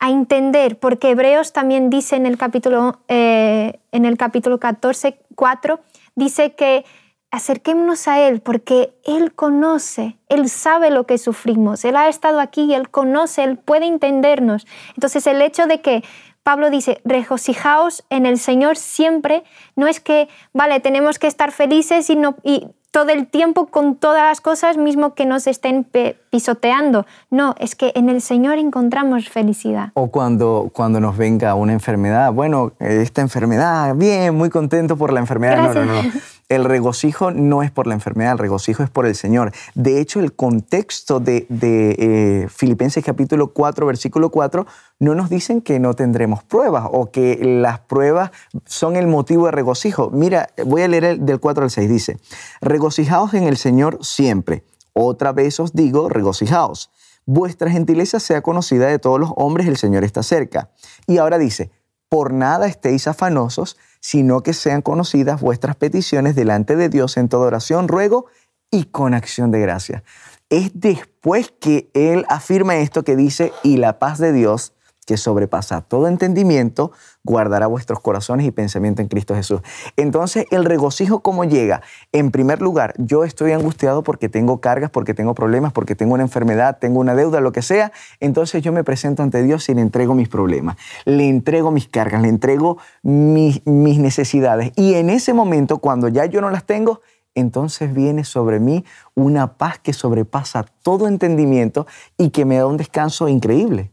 entender, 0.00 0.78
porque 0.78 1.10
Hebreos 1.10 1.52
también 1.52 1.90
dice 1.90 2.16
en 2.16 2.26
el 2.26 2.36
capítulo, 2.36 3.00
eh, 3.08 3.80
en 3.92 4.04
el 4.04 4.16
capítulo 4.16 4.58
14, 4.58 5.18
4, 5.34 5.80
dice 6.14 6.54
que 6.54 6.84
acerquémonos 7.30 8.06
a 8.06 8.20
Él 8.20 8.40
porque 8.40 8.94
Él 9.04 9.34
conoce, 9.34 10.16
Él 10.28 10.48
sabe 10.48 10.90
lo 10.90 11.04
que 11.04 11.18
sufrimos, 11.18 11.84
Él 11.84 11.96
ha 11.96 12.08
estado 12.08 12.38
aquí, 12.38 12.74
Él 12.74 12.90
conoce, 12.90 13.42
Él 13.42 13.58
puede 13.58 13.86
entendernos. 13.86 14.66
Entonces 14.94 15.26
el 15.26 15.42
hecho 15.42 15.66
de 15.66 15.80
que 15.80 16.04
Pablo 16.44 16.70
dice, 16.70 17.00
regocijaos 17.04 18.04
en 18.10 18.26
el 18.26 18.38
Señor 18.38 18.76
siempre, 18.76 19.42
no 19.74 19.86
es 19.86 19.98
que, 19.98 20.28
vale, 20.52 20.78
tenemos 20.78 21.18
que 21.18 21.26
estar 21.26 21.50
felices 21.50 22.08
y, 22.10 22.16
no, 22.16 22.36
y 22.44 22.68
todo 22.94 23.08
el 23.08 23.26
tiempo 23.26 23.66
con 23.66 23.96
todas 23.96 24.22
las 24.22 24.40
cosas, 24.40 24.76
mismo 24.76 25.14
que 25.14 25.26
nos 25.26 25.48
estén 25.48 25.84
pisoteando. 26.30 27.06
No, 27.28 27.56
es 27.58 27.74
que 27.74 27.90
en 27.96 28.08
el 28.08 28.22
Señor 28.22 28.58
encontramos 28.58 29.28
felicidad. 29.28 29.90
O 29.94 30.12
cuando, 30.12 30.70
cuando 30.72 31.00
nos 31.00 31.16
venga 31.16 31.56
una 31.56 31.72
enfermedad, 31.72 32.32
bueno, 32.32 32.70
esta 32.78 33.20
enfermedad, 33.20 33.96
bien, 33.96 34.36
muy 34.36 34.48
contento 34.48 34.96
por 34.96 35.12
la 35.12 35.18
enfermedad. 35.18 35.74
No, 35.74 35.84
no, 35.84 36.02
no. 36.02 36.10
El 36.48 36.64
regocijo 36.64 37.30
no 37.30 37.62
es 37.62 37.70
por 37.70 37.86
la 37.86 37.94
enfermedad, 37.94 38.32
el 38.32 38.38
regocijo 38.38 38.82
es 38.82 38.90
por 38.90 39.06
el 39.06 39.14
Señor. 39.14 39.52
De 39.74 40.00
hecho, 40.00 40.20
el 40.20 40.34
contexto 40.34 41.18
de, 41.18 41.46
eh, 41.50 42.48
Filipenses 42.50 43.02
capítulo 43.02 43.52
4, 43.52 43.86
versículo 43.86 44.30
4, 44.30 44.66
no 44.98 45.14
nos 45.14 45.30
dicen 45.30 45.62
que 45.62 45.80
no 45.80 45.94
tendremos 45.94 46.44
pruebas 46.44 46.86
o 46.90 47.10
que 47.10 47.40
las 47.42 47.80
pruebas 47.80 48.30
son 48.66 48.96
el 48.96 49.06
motivo 49.06 49.46
de 49.46 49.52
regocijo. 49.52 50.10
Mira, 50.10 50.48
voy 50.66 50.82
a 50.82 50.88
leer 50.88 51.04
el, 51.04 51.26
del 51.26 51.40
4 51.40 51.64
al 51.64 51.70
6, 51.70 51.88
dice, 51.88 52.18
regocijaos 52.60 53.32
en 53.32 53.44
el 53.44 53.56
Señor 53.56 53.98
siempre. 54.02 54.64
Otra 54.92 55.32
vez 55.32 55.58
os 55.60 55.72
digo, 55.72 56.08
regocijaos. 56.08 56.90
Vuestra 57.26 57.70
gentileza 57.70 58.20
sea 58.20 58.42
conocida 58.42 58.86
de 58.86 58.98
todos 58.98 59.18
los 59.18 59.32
hombres, 59.36 59.66
el 59.66 59.78
Señor 59.78 60.04
está 60.04 60.22
cerca. 60.22 60.68
Y 61.06 61.16
ahora 61.16 61.38
dice, 61.38 61.70
por 62.10 62.32
nada 62.32 62.66
estéis 62.66 63.08
afanosos, 63.08 63.78
sino 64.04 64.42
que 64.42 64.52
sean 64.52 64.82
conocidas 64.82 65.40
vuestras 65.40 65.76
peticiones 65.76 66.36
delante 66.36 66.76
de 66.76 66.90
Dios 66.90 67.16
en 67.16 67.30
toda 67.30 67.46
oración, 67.46 67.88
ruego 67.88 68.26
y 68.70 68.84
con 68.84 69.14
acción 69.14 69.50
de 69.50 69.60
gracia. 69.60 70.04
Es 70.50 70.72
después 70.74 71.54
que 71.58 71.88
Él 71.94 72.26
afirma 72.28 72.76
esto 72.76 73.02
que 73.02 73.16
dice, 73.16 73.50
y 73.62 73.78
la 73.78 73.98
paz 73.98 74.18
de 74.18 74.34
Dios, 74.34 74.74
que 75.06 75.16
sobrepasa 75.16 75.80
todo 75.80 76.06
entendimiento, 76.06 76.92
guardará 77.24 77.66
vuestros 77.66 78.00
corazones 78.00 78.46
y 78.46 78.50
pensamiento 78.50 79.00
en 79.00 79.08
Cristo 79.08 79.34
Jesús. 79.34 79.62
Entonces, 79.96 80.44
el 80.50 80.64
regocijo, 80.64 81.20
¿cómo 81.20 81.44
llega? 81.44 81.80
En 82.12 82.30
primer 82.30 82.60
lugar, 82.60 82.94
yo 82.98 83.24
estoy 83.24 83.52
angustiado 83.52 84.02
porque 84.02 84.28
tengo 84.28 84.60
cargas, 84.60 84.90
porque 84.90 85.14
tengo 85.14 85.34
problemas, 85.34 85.72
porque 85.72 85.94
tengo 85.94 86.14
una 86.14 86.22
enfermedad, 86.22 86.78
tengo 86.78 87.00
una 87.00 87.14
deuda, 87.14 87.40
lo 87.40 87.52
que 87.52 87.62
sea. 87.62 87.92
Entonces 88.20 88.62
yo 88.62 88.72
me 88.72 88.84
presento 88.84 89.22
ante 89.22 89.42
Dios 89.42 89.68
y 89.70 89.74
le 89.74 89.80
entrego 89.80 90.14
mis 90.14 90.28
problemas, 90.28 90.76
le 91.06 91.28
entrego 91.28 91.70
mis 91.70 91.88
cargas, 91.88 92.20
le 92.20 92.28
entrego 92.28 92.76
mis, 93.02 93.64
necesidades. 93.64 94.72
Y 94.76 94.94
en 94.94 95.08
ese 95.08 95.32
momento, 95.32 95.78
cuando 95.78 96.08
ya 96.08 96.26
yo 96.26 96.42
no 96.42 96.50
las 96.50 96.64
tengo, 96.64 97.00
entonces 97.34 97.92
viene 97.94 98.24
sobre 98.24 98.60
mí 98.60 98.84
una 99.14 99.56
paz 99.56 99.78
que 99.78 99.92
sobrepasa 99.92 100.66
todo 100.82 101.08
entendimiento 101.08 101.86
y 102.18 102.30
que 102.30 102.44
me 102.44 102.58
da 102.58 102.66
un 102.66 102.76
descanso 102.76 103.28
increíble. 103.28 103.90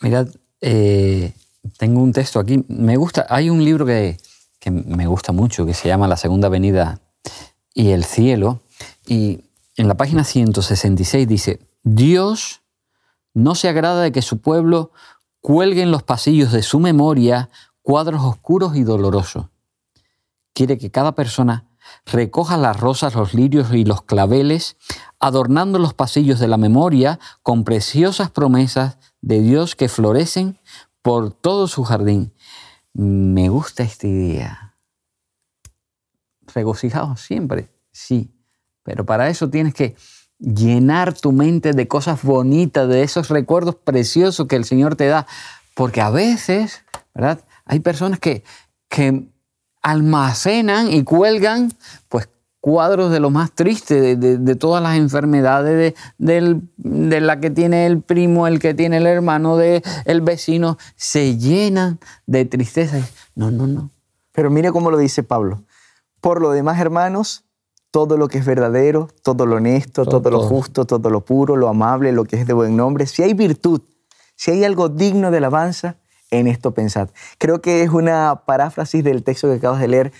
Mirad, 0.00 0.28
eh, 0.60 1.32
tengo 1.76 2.02
un 2.02 2.12
texto 2.12 2.40
aquí. 2.40 2.64
Me 2.68 2.96
gusta, 2.96 3.26
hay 3.28 3.50
un 3.50 3.64
libro 3.64 3.86
que, 3.86 4.18
que, 4.58 4.70
me 4.70 5.06
gusta 5.06 5.32
mucho 5.32 5.66
que 5.66 5.74
se 5.74 5.88
llama 5.88 6.08
La 6.08 6.16
Segunda 6.16 6.48
Venida 6.48 7.00
y 7.74 7.90
el 7.90 8.04
Cielo. 8.04 8.60
Y 9.06 9.44
en 9.76 9.88
la 9.88 9.96
página 9.96 10.24
166 10.24 11.26
dice, 11.26 11.60
Dios 11.82 12.62
no 13.34 13.54
se 13.54 13.68
agrada 13.68 14.02
de 14.02 14.12
que 14.12 14.22
su 14.22 14.40
pueblo 14.40 14.92
cuelgue 15.40 15.82
en 15.82 15.90
los 15.90 16.02
pasillos 16.02 16.52
de 16.52 16.62
su 16.62 16.80
memoria 16.80 17.50
cuadros 17.82 18.22
oscuros 18.22 18.76
y 18.76 18.82
dolorosos. 18.82 19.46
Quiere 20.52 20.78
que 20.78 20.90
cada 20.90 21.12
persona 21.12 21.68
recoja 22.04 22.56
las 22.56 22.78
rosas, 22.78 23.14
los 23.14 23.34
lirios 23.34 23.72
y 23.72 23.84
los 23.84 24.02
claveles, 24.02 24.76
adornando 25.18 25.78
los 25.78 25.94
pasillos 25.94 26.38
de 26.38 26.48
la 26.48 26.56
memoria 26.56 27.18
con 27.42 27.64
preciosas 27.64 28.30
promesas 28.30 28.98
de 29.20 29.40
Dios 29.40 29.74
que 29.74 29.88
florecen 29.88 30.58
por 31.08 31.32
todo 31.32 31.68
su 31.68 31.84
jardín. 31.84 32.34
Me 32.92 33.48
gusta 33.48 33.82
esta 33.82 34.06
idea. 34.06 34.74
Regocijados 36.54 37.22
siempre, 37.22 37.70
sí, 37.90 38.30
pero 38.82 39.06
para 39.06 39.30
eso 39.30 39.48
tienes 39.48 39.72
que 39.72 39.96
llenar 40.38 41.14
tu 41.14 41.32
mente 41.32 41.72
de 41.72 41.88
cosas 41.88 42.22
bonitas, 42.22 42.86
de 42.90 43.04
esos 43.04 43.30
recuerdos 43.30 43.76
preciosos 43.76 44.46
que 44.48 44.56
el 44.56 44.66
Señor 44.66 44.96
te 44.96 45.06
da, 45.06 45.26
porque 45.72 46.02
a 46.02 46.10
veces, 46.10 46.84
¿verdad? 47.14 47.42
Hay 47.64 47.80
personas 47.80 48.18
que, 48.18 48.44
que 48.90 49.30
almacenan 49.80 50.92
y 50.92 51.04
cuelgan 51.04 51.72
pues 52.10 52.28
cuadros 52.68 53.10
de 53.10 53.18
lo 53.18 53.30
más 53.30 53.52
triste, 53.52 54.14
de, 54.16 54.54
todas 54.56 54.82
las 54.82 54.98
enfermedades, 54.98 55.94
de, 56.18 56.60
de, 56.76 57.20
la 57.22 57.40
que 57.40 57.48
tiene 57.48 57.86
el 57.86 58.02
primo, 58.02 58.46
el 58.46 58.58
que 58.58 58.74
tiene 58.74 58.98
el 58.98 59.06
hermano, 59.06 59.56
de 59.56 59.82
el 60.04 60.20
vecino, 60.20 60.76
se 60.94 61.38
llenan 61.38 61.98
de 62.26 62.44
tristeza. 62.44 63.00
No, 63.34 63.50
no, 63.50 63.66
no. 63.66 63.90
Pero 64.32 64.50
mire 64.50 64.70
cómo 64.70 64.90
lo 64.90 64.98
dice 64.98 65.22
Pablo. 65.22 65.64
Por 66.20 66.42
lo 66.42 66.50
demás, 66.50 66.78
hermanos, 66.78 67.46
todo 67.90 68.18
lo 68.18 68.28
que 68.28 68.36
es 68.36 68.44
verdadero, 68.44 69.08
todo 69.22 69.46
lo 69.46 69.56
honesto, 69.56 70.04
todo, 70.04 70.30
lo 70.30 70.42
justo, 70.42 70.84
todo 70.84 71.08
lo 71.08 71.24
puro, 71.24 71.56
lo 71.56 71.68
amable, 71.68 72.12
lo 72.12 72.24
que 72.24 72.36
es 72.38 72.46
de 72.46 72.52
buen 72.52 72.76
nombre, 72.76 73.06
si 73.06 73.22
hay 73.22 73.32
virtud, 73.32 73.80
si 74.36 74.50
hay 74.50 74.64
algo 74.64 74.90
digno 74.90 75.30
de 75.30 75.38
alabanza, 75.38 75.96
en 76.30 76.46
esto 76.46 76.74
pensad. 76.74 77.08
Creo 77.38 77.62
que 77.62 77.82
es 77.82 77.88
una 77.88 78.42
paráfrasis 78.44 79.02
del 79.02 79.24
texto 79.24 79.48
que 79.48 79.54
acabas 79.54 79.80
de 79.80 79.88
leer. 79.88 80.12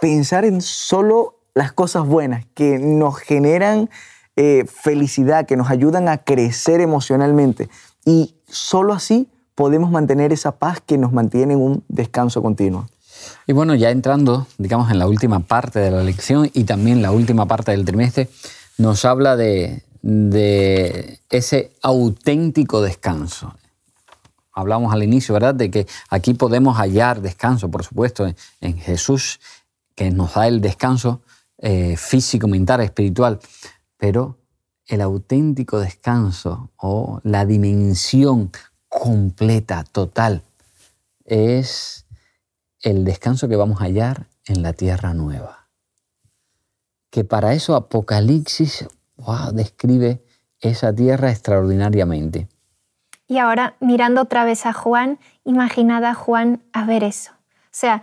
Pensar 0.00 0.44
en 0.44 0.60
solo 0.60 1.35
las 1.56 1.72
cosas 1.72 2.06
buenas 2.06 2.44
que 2.54 2.78
nos 2.78 3.16
generan 3.16 3.88
eh, 4.36 4.66
felicidad, 4.68 5.46
que 5.46 5.56
nos 5.56 5.70
ayudan 5.70 6.08
a 6.08 6.18
crecer 6.18 6.80
emocionalmente. 6.80 7.70
Y 8.04 8.36
solo 8.46 8.92
así 8.92 9.26
podemos 9.54 9.90
mantener 9.90 10.32
esa 10.32 10.52
paz 10.52 10.82
que 10.84 10.98
nos 10.98 11.12
mantiene 11.12 11.54
en 11.54 11.60
un 11.60 11.84
descanso 11.88 12.42
continuo. 12.42 12.86
Y 13.46 13.54
bueno, 13.54 13.74
ya 13.74 13.90
entrando, 13.90 14.46
digamos, 14.58 14.90
en 14.90 14.98
la 14.98 15.08
última 15.08 15.40
parte 15.40 15.80
de 15.80 15.90
la 15.90 16.02
lección 16.02 16.50
y 16.52 16.64
también 16.64 17.00
la 17.00 17.10
última 17.10 17.46
parte 17.46 17.70
del 17.70 17.86
trimestre, 17.86 18.28
nos 18.76 19.06
habla 19.06 19.34
de, 19.36 19.82
de 20.02 21.20
ese 21.30 21.72
auténtico 21.80 22.82
descanso 22.82 23.54
hablamos 24.56 24.92
al 24.92 25.04
inicio, 25.04 25.34
¿verdad? 25.34 25.54
De 25.54 25.70
que 25.70 25.86
aquí 26.08 26.32
podemos 26.34 26.78
hallar 26.78 27.20
descanso, 27.20 27.70
por 27.70 27.84
supuesto, 27.84 28.26
en, 28.62 28.78
Jesús, 28.78 29.38
que 29.94 30.10
nos 30.10 30.34
da 30.34 30.48
el 30.48 30.60
descanso 30.62 31.20
eh, 31.58 31.96
físico, 31.96 32.48
mental, 32.48 32.80
espiritual, 32.80 33.38
pero 33.96 34.38
el 34.86 35.00
auténtico 35.00 35.80
descanso 35.80 36.70
o 36.76 37.20
la 37.24 37.44
dimensión 37.44 38.52
completa, 38.88 39.84
total, 39.84 40.42
es 41.24 42.06
el 42.80 43.04
descanso 43.04 43.48
que 43.48 43.56
vamos 43.56 43.80
a 43.80 43.84
hallar 43.84 44.26
en 44.46 44.62
la 44.62 44.72
tierra 44.72 45.12
nueva. 45.12 45.68
Que 47.10 47.24
para 47.24 47.54
eso 47.54 47.74
Apocalipsis 47.74 48.86
describe 49.52 50.22
esa 50.60 50.94
tierra 50.94 51.30
extraordinariamente. 51.30 52.48
Y 53.26 53.38
ahora, 53.38 53.76
mirando 53.80 54.22
otra 54.22 54.44
vez 54.44 54.66
a 54.66 54.72
Juan, 54.72 55.18
imaginad 55.44 56.04
a 56.04 56.14
Juan 56.14 56.62
a 56.72 56.84
ver 56.84 57.02
eso. 57.02 57.32
O 57.32 57.78
sea, 57.78 58.02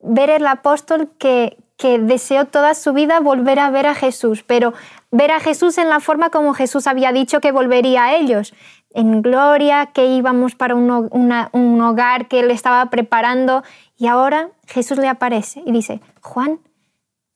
ver 0.00 0.30
el 0.30 0.46
apóstol 0.46 1.12
que, 1.18 1.56
que 1.76 1.98
deseó 1.98 2.46
toda 2.46 2.74
su 2.74 2.92
vida 2.92 3.20
volver 3.20 3.58
a 3.58 3.70
ver 3.70 3.86
a 3.86 3.94
Jesús, 3.94 4.42
pero 4.42 4.74
ver 5.10 5.30
a 5.30 5.40
Jesús 5.40 5.78
en 5.78 5.88
la 5.88 6.00
forma 6.00 6.30
como 6.30 6.54
Jesús 6.54 6.86
había 6.86 7.12
dicho 7.12 7.40
que 7.40 7.52
volvería 7.52 8.04
a 8.04 8.14
ellos, 8.14 8.54
en 8.90 9.22
gloria, 9.22 9.86
que 9.86 10.06
íbamos 10.06 10.54
para 10.54 10.76
un, 10.76 11.80
hogar 11.80 12.28
que 12.28 12.40
él 12.40 12.50
estaba 12.50 12.86
preparando, 12.86 13.64
y 13.96 14.06
ahora 14.06 14.50
Jesús 14.66 14.98
le 14.98 15.08
aparece 15.08 15.62
y 15.66 15.72
dice, 15.72 16.00
Juan, 16.22 16.60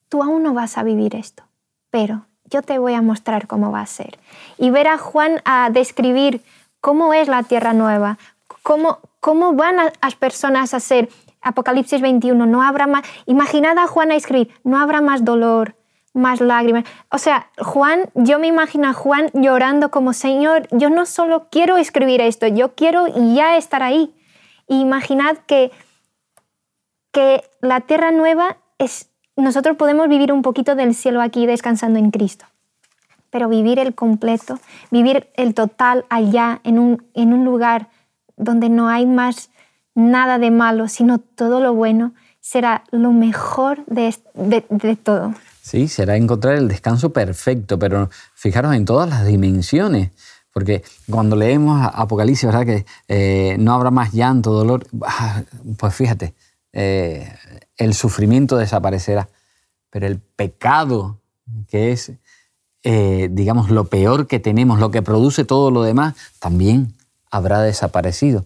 tú 0.07 0.23
aún 0.23 0.41
no 0.43 0.53
vas 0.53 0.77
a 0.77 0.83
vivir 0.83 1.15
esto, 1.15 1.43
pero 1.89 2.25
yo 2.45 2.61
te 2.61 2.79
voy 2.79 2.93
a 2.93 3.01
mostrar 3.01 3.47
cómo 3.47 3.71
va 3.71 3.81
a 3.81 3.85
ser. 3.85 4.17
Y 4.57 4.69
ver 4.71 4.87
a 4.87 4.97
Juan 4.97 5.41
a 5.45 5.69
describir 5.69 6.41
cómo 6.81 7.13
es 7.13 7.27
la 7.27 7.43
tierra 7.43 7.73
nueva, 7.73 8.17
cómo, 8.63 8.99
cómo 9.19 9.53
van 9.53 9.77
las 10.01 10.15
personas 10.15 10.73
a 10.73 10.79
ser. 10.79 11.09
Apocalipsis 11.41 12.01
21, 12.01 12.45
no 12.45 12.61
habrá 12.61 12.87
más, 12.87 13.03
imaginad 13.25 13.77
a 13.77 13.87
Juan 13.87 14.11
a 14.11 14.15
escribir, 14.15 14.53
no 14.63 14.77
habrá 14.79 15.01
más 15.01 15.23
dolor, 15.23 15.75
más 16.13 16.41
lágrimas. 16.41 16.83
O 17.11 17.17
sea, 17.17 17.49
Juan, 17.57 18.09
yo 18.15 18.39
me 18.39 18.47
imagino 18.47 18.87
a 18.89 18.93
Juan 18.93 19.29
llorando 19.33 19.91
como, 19.91 20.13
Señor, 20.13 20.67
yo 20.71 20.89
no 20.89 21.05
solo 21.05 21.47
quiero 21.49 21.77
escribir 21.77 22.21
esto, 22.21 22.47
yo 22.47 22.75
quiero 22.75 23.07
ya 23.07 23.57
estar 23.57 23.83
ahí. 23.83 24.13
imaginad 24.67 25.37
que, 25.47 25.71
que 27.11 27.43
la 27.61 27.81
tierra 27.81 28.11
nueva 28.11 28.57
es, 28.77 29.09
nosotros 29.35 29.77
podemos 29.77 30.07
vivir 30.09 30.33
un 30.33 30.41
poquito 30.41 30.75
del 30.75 30.93
cielo 30.93 31.21
aquí 31.21 31.45
descansando 31.45 31.99
en 31.99 32.11
Cristo 32.11 32.45
pero 33.29 33.47
vivir 33.47 33.79
el 33.79 33.95
completo, 33.95 34.59
vivir 34.91 35.29
el 35.35 35.53
total 35.53 36.05
allá 36.09 36.61
en 36.63 36.79
un, 36.79 37.05
en 37.13 37.33
un 37.33 37.45
lugar 37.45 37.89
donde 38.37 38.69
no 38.69 38.89
hay 38.89 39.05
más 39.05 39.51
nada 39.99 40.39
de 40.39 40.51
malo, 40.51 40.87
sino 40.87 41.19
todo 41.19 41.59
lo 41.59 41.73
bueno, 41.73 42.13
será 42.39 42.83
lo 42.91 43.11
mejor 43.11 43.85
de, 43.85 44.15
de, 44.33 44.95
todo. 44.95 45.33
Sí, 45.61 45.87
será 45.87 46.15
encontrar 46.15 46.55
el 46.55 46.67
descanso 46.67 47.11
perfecto, 47.11 47.77
pero 47.77 48.09
fijaros 48.33 48.73
en 48.75 48.85
todas 48.85 49.09
las 49.09 49.25
dimensiones, 49.25 50.11
porque 50.51 50.83
cuando 51.09 51.35
leemos 51.35 51.89
Apocalipsis, 51.93 52.45
¿verdad? 52.45 52.65
Que 52.65 52.85
eh, 53.07 53.57
no 53.59 53.73
habrá 53.73 53.91
más 53.91 54.13
llanto, 54.13 54.51
dolor, 54.51 54.87
ah, 55.05 55.43
pues 55.77 55.93
fíjate, 55.93 56.33
eh, 56.73 57.31
el 57.77 57.93
sufrimiento 57.93 58.57
desaparecerá, 58.57 59.29
pero 59.89 60.07
el 60.07 60.19
pecado, 60.19 61.19
que 61.67 61.91
es 61.91 62.13
eh, 62.83 63.27
digamos, 63.31 63.69
lo 63.69 63.85
peor 63.85 64.27
que 64.27 64.39
tenemos, 64.39 64.79
lo 64.79 64.89
que 64.89 65.01
produce 65.01 65.43
todo 65.43 65.69
lo 65.69 65.83
demás, 65.83 66.15
también 66.39 66.93
habrá 67.29 67.61
desaparecido. 67.61 68.45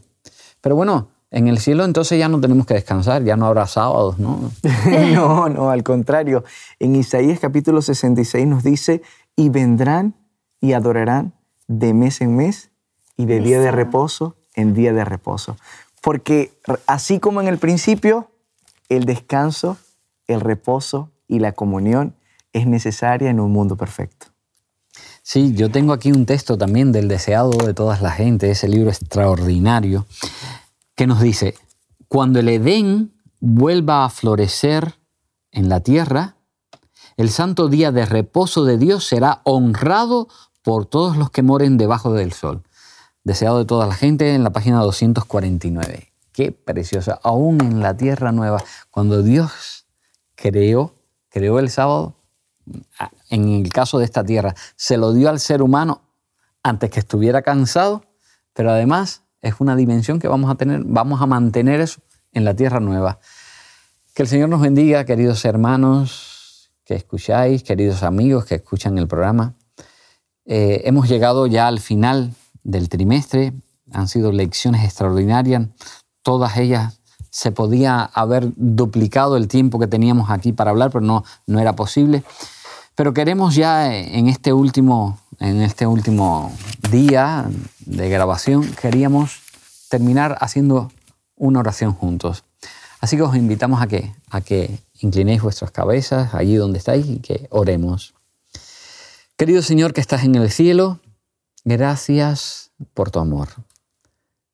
Pero 0.60 0.76
bueno, 0.76 1.10
en 1.34 1.48
el 1.48 1.60
cielo 1.60 1.84
entonces 1.84 2.20
ya 2.20 2.30
no 2.30 2.40
tenemos 2.40 2.68
que 2.68 2.76
descansar, 2.76 3.24
ya 3.24 3.36
no 3.36 3.48
habrá 3.48 3.66
sábados, 3.66 4.20
¿no? 4.20 4.52
no, 5.14 5.50
no, 5.50 5.72
al 5.72 5.84
contrario. 5.84 6.44
En 6.80 6.96
Isaías 6.96 7.40
capítulo 7.40 7.82
66 7.82 8.46
nos 8.46 8.64
dice, 8.64 9.02
y 9.36 9.50
vendrán 9.50 10.14
y 10.62 10.74
adorarán 10.74 11.34
de 11.68 11.94
mes 11.96 12.22
en 12.22 12.36
mes 12.36 12.70
y 13.18 13.26
de 13.26 13.40
día 13.40 13.60
de 13.60 13.72
reposo 13.72 14.36
en 14.56 14.76
día 14.76 14.94
de 14.94 15.04
reposo. 15.04 15.58
Porque 16.02 16.54
así 16.86 17.20
como 17.20 17.42
en 17.42 17.48
el 17.48 17.58
principio, 17.58 18.30
el 18.90 19.06
descanso, 19.06 19.78
el 20.28 20.40
reposo 20.40 21.10
y 21.28 21.40
la 21.40 21.54
comunión 21.54 22.16
es 22.54 22.68
necesaria 22.68 23.32
en 23.32 23.40
un 23.40 23.52
mundo 23.52 23.76
perfecto. 23.76 24.28
Sí, 25.24 25.54
yo 25.56 25.72
tengo 25.72 25.94
aquí 25.94 26.12
un 26.12 26.28
texto 26.28 26.58
también 26.58 26.92
del 26.92 27.08
deseado 27.08 27.52
de 27.52 27.74
todas 27.74 28.02
la 28.02 28.12
gente, 28.12 28.52
ese 28.52 28.68
libro 28.68 28.90
extraordinario, 28.90 30.06
que 30.96 31.08
nos 31.08 31.22
dice, 31.22 31.56
cuando 32.08 32.40
el 32.40 32.50
Edén 32.50 33.14
vuelva 33.40 34.06
a 34.06 34.10
florecer 34.10 35.00
en 35.52 35.70
la 35.70 35.80
tierra, 35.80 36.38
el 37.18 37.30
santo 37.30 37.68
día 37.68 37.92
de 37.92 38.06
reposo 38.06 38.66
de 38.66 38.78
Dios 38.78 39.06
será 39.06 39.42
honrado 39.44 40.28
por 40.64 40.86
todos 40.86 41.18
los 41.18 41.30
que 41.30 41.44
moren 41.44 41.78
debajo 41.78 42.14
del 42.14 42.34
sol. 42.34 42.64
deseado 43.26 43.60
de 43.60 43.66
toda 43.66 43.88
la 43.88 43.96
gente, 43.96 44.36
en 44.36 44.44
la 44.44 44.52
página 44.52 44.82
249. 44.82 46.12
Qué 46.34 46.52
preciosa. 46.52 47.20
Aún 47.24 47.62
en 47.62 47.80
la 47.80 47.96
tierra 47.96 48.34
nueva, 48.34 48.62
cuando 48.92 49.24
Dios 49.24 49.86
creó, 50.36 50.96
creó 51.30 51.60
el 51.60 51.70
sábado, 51.70 52.18
en 53.30 53.48
el 53.48 53.72
caso 53.72 54.00
de 54.00 54.06
esta 54.06 54.24
tierra, 54.24 54.56
se 54.76 54.98
lo 54.98 55.14
dio 55.14 55.30
al 55.30 55.40
ser 55.40 55.62
humano 55.62 56.02
antes 56.64 56.90
que 56.90 57.00
estuviera 57.00 57.42
cansado, 57.42 58.04
pero 58.54 58.72
además 58.72 59.23
es 59.44 59.56
una 59.60 59.76
dimensión 59.76 60.20
que 60.20 60.28
vamos 60.28 60.50
a 60.50 60.56
tener, 60.56 60.82
vamos 60.86 61.22
a 61.22 61.28
mantener 61.28 61.82
eso 61.82 62.02
en 62.32 62.46
la 62.46 62.56
tierra 62.56 62.80
nueva. 62.80 63.20
Que 64.16 64.24
el 64.24 64.28
Señor 64.28 64.50
nos 64.50 64.62
bendiga, 64.62 65.06
queridos 65.06 65.44
hermanos 65.46 66.72
que 66.86 66.96
escucháis, 66.96 67.64
queridos 67.64 68.04
amigos 68.04 68.46
que 68.46 68.56
escuchan 68.56 68.98
el 68.98 69.08
programa. 69.08 69.54
Eh, 70.46 70.82
hemos 70.86 71.08
llegado 71.08 71.46
ya 71.48 71.68
al 71.68 71.80
final 71.80 72.34
del 72.64 72.90
trimestre, 72.90 73.54
han 73.92 74.08
sido 74.08 74.32
lecciones 74.32 74.84
extraordinarias, 74.84 75.68
todas 76.22 76.58
ellas 76.58 77.02
se 77.30 77.52
podía 77.52 78.04
haber 78.04 78.52
duplicado 78.56 79.38
el 79.38 79.48
tiempo 79.48 79.80
que 79.80 79.88
teníamos 79.88 80.30
aquí 80.30 80.54
para 80.54 80.72
hablar, 80.72 80.92
pero 80.92 81.04
no, 81.04 81.24
no 81.48 81.60
era 81.60 81.74
posible. 81.76 82.24
Pero 82.96 83.14
queremos 83.14 83.56
ya 83.56 83.94
en 83.96 84.28
este 84.28 84.54
último, 84.54 85.18
en 85.40 85.62
este 85.62 85.88
último 85.88 86.56
día 86.90 87.50
de 87.86 88.10
grabación, 88.10 88.70
queríamos 88.82 89.42
terminar 89.90 90.38
haciendo 90.42 90.92
una 91.36 91.60
oración 91.60 91.94
juntos. 91.94 92.44
Así 93.00 93.18
que 93.18 93.24
os 93.24 93.36
invitamos 93.36 93.82
a 93.82 93.88
que, 93.88 94.14
a 94.30 94.42
que 94.42 94.80
inclinéis 95.00 95.42
vuestras 95.42 95.72
cabezas 95.72 96.34
allí 96.34 96.56
donde 96.56 96.80
estáis 96.80 97.06
y 97.06 97.20
que 97.20 97.48
oremos. 97.50 98.14
Querido 99.36 99.62
Señor 99.62 99.94
que 99.94 100.02
estás 100.02 100.24
en 100.24 100.36
el 100.36 100.50
cielo, 100.50 101.00
gracias 101.66 102.72
por 102.94 103.12
tu 103.12 103.20
amor. 103.20 103.50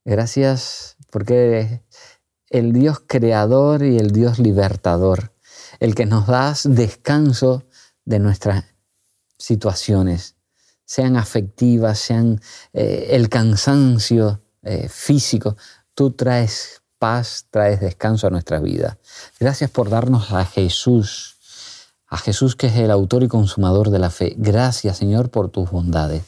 Gracias 0.05 0.97
porque 1.11 1.45
eres 1.45 1.81
el 2.49 2.73
Dios 2.73 3.01
creador 3.05 3.83
y 3.83 3.97
el 3.97 4.11
Dios 4.11 4.39
libertador, 4.39 5.33
el 5.79 5.93
que 5.93 6.05
nos 6.05 6.27
das 6.27 6.63
descanso 6.67 7.65
de 8.05 8.19
nuestras 8.19 8.65
situaciones, 9.37 10.35
sean 10.89 11.17
afectivas, 11.17 11.99
sean 11.99 12.41
eh, 12.73 13.09
el 13.11 13.29
cansancio 13.29 14.41
eh, 14.63 14.89
físico. 14.89 15.55
Tú 15.93 16.13
traes 16.13 16.81
paz, 16.97 17.45
traes 17.51 17.79
descanso 17.79 18.25
a 18.25 18.31
nuestra 18.31 18.59
vida. 18.59 18.97
Gracias 19.39 19.69
por 19.69 19.91
darnos 19.91 20.31
a 20.31 20.43
Jesús, 20.45 21.37
a 22.07 22.17
Jesús 22.17 22.55
que 22.55 22.65
es 22.65 22.75
el 22.75 22.89
autor 22.89 23.21
y 23.21 23.27
consumador 23.27 23.91
de 23.91 23.99
la 23.99 24.09
fe. 24.09 24.33
Gracias 24.37 24.97
Señor 24.97 25.29
por 25.29 25.49
tus 25.49 25.69
bondades. 25.69 26.23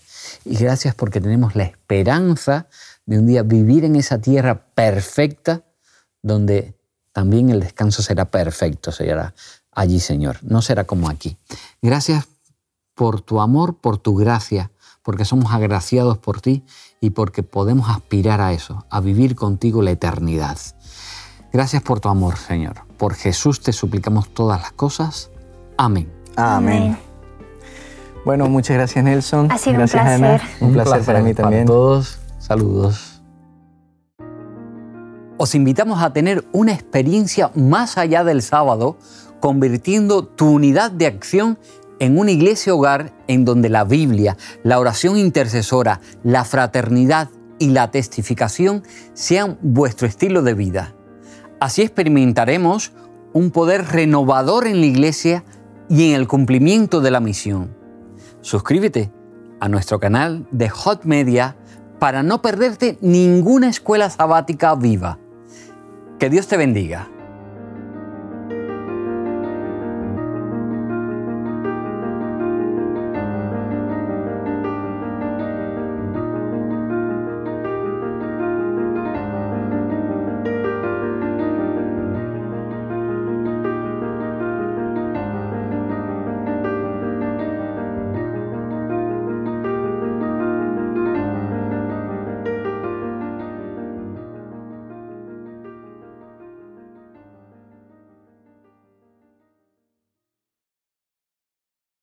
Y 0.45 0.58
gracias 0.58 0.93
porque 0.93 1.19
tenemos 1.19 1.56
la 1.56 1.63
esperanza 1.63 2.67
de 3.08 3.17
un 3.17 3.26
día 3.26 3.41
vivir 3.41 3.84
en 3.84 3.95
esa 3.95 4.19
tierra 4.19 4.67
perfecta 4.76 5.63
donde 6.21 6.76
también 7.13 7.50
el 7.50 7.62
descanso 7.62 8.04
será 8.04 8.26
perfecto, 8.30 8.91
será 8.91 9.34
allí, 9.71 10.00
Señor. 10.00 10.38
No 10.43 10.62
será 10.62 10.84
como 10.84 11.10
aquí. 11.10 11.36
Gracias 11.82 12.28
por 13.02 13.20
tu 13.20 13.42
amor, 13.42 13.74
por 13.74 13.98
tu 13.98 14.16
gracia, 14.16 14.70
porque 15.02 15.26
somos 15.26 15.52
agraciados 15.54 16.20
por 16.20 16.40
ti 16.40 16.64
y 17.00 17.10
porque 17.10 17.42
podemos 17.42 17.90
aspirar 17.90 18.42
a 18.42 18.54
eso, 18.54 18.86
a 18.92 19.00
vivir 19.00 19.36
contigo 19.36 19.82
la 19.82 19.90
eternidad. 19.90 20.60
Gracias 21.52 21.82
por 21.82 22.00
tu 22.00 22.10
amor, 22.10 22.38
Señor. 22.38 22.76
Por 22.98 23.16
Jesús 23.16 23.60
te 23.60 23.74
suplicamos 23.74 24.30
todas 24.30 24.62
las 24.62 24.72
cosas. 24.74 25.32
Amén. 25.80 26.14
Amén. 26.36 26.96
Bueno, 28.24 28.48
muchas 28.50 28.78
gracias 28.78 29.04
Nelson. 29.04 29.52
Ha 29.52 29.58
sido 29.58 29.78
gracias, 29.78 30.00
un 30.00 30.20
placer. 30.20 30.42
Ana. 30.42 30.68
Un, 30.68 30.74
placer, 30.74 31.04
para 31.04 31.22
mí 31.22 31.34
también. 31.34 31.66
todos. 31.66 32.20
Saludos. 32.38 33.24
Os 35.38 35.56
invitamos 35.56 36.04
a 36.04 36.14
tener 36.14 36.48
una 36.52 36.72
experiencia 36.72 37.50
más 37.56 37.98
allá 37.98 38.24
del 38.24 38.44
sábado, 38.44 38.96
convirtiendo 39.40 40.24
tu 40.24 40.52
unidad 40.52 40.92
de 40.92 41.08
acción 41.08 41.58
en 42.02 42.18
una 42.18 42.32
iglesia 42.32 42.74
hogar 42.74 43.14
en 43.28 43.46
donde 43.46 43.70
la 43.70 43.84
Biblia, 43.84 44.36
la 44.64 44.80
oración 44.80 45.18
intercesora, 45.18 46.02
la 46.24 46.44
fraternidad 46.44 47.30
y 47.60 47.70
la 47.70 47.92
testificación 47.92 48.82
sean 49.14 49.60
vuestro 49.62 50.08
estilo 50.08 50.42
de 50.42 50.56
vida. 50.56 50.96
Así 51.60 51.84
experimentaremos 51.84 52.92
un 53.34 53.52
poder 53.52 53.86
renovador 53.86 54.66
en 54.66 54.80
la 54.80 54.88
iglesia 54.88 55.44
y 55.90 56.10
en 56.10 56.16
el 56.16 56.28
cumplimiento 56.28 57.02
de 57.02 57.12
la 57.12 57.20
misión. 57.20 57.78
Suscríbete 58.42 59.12
a 59.60 59.70
nuestro 59.70 60.00
canal 60.00 60.48
de 60.50 60.70
Hot 60.70 61.06
Media 61.06 61.56
para 62.00 62.24
no 62.24 62.42
perderte 62.42 62.98
ninguna 63.02 63.70
escuela 63.70 64.10
sabática 64.10 64.74
viva. 64.74 65.20
Que 66.18 66.32
Dios 66.32 66.48
te 66.48 66.58
bendiga. 66.58 67.12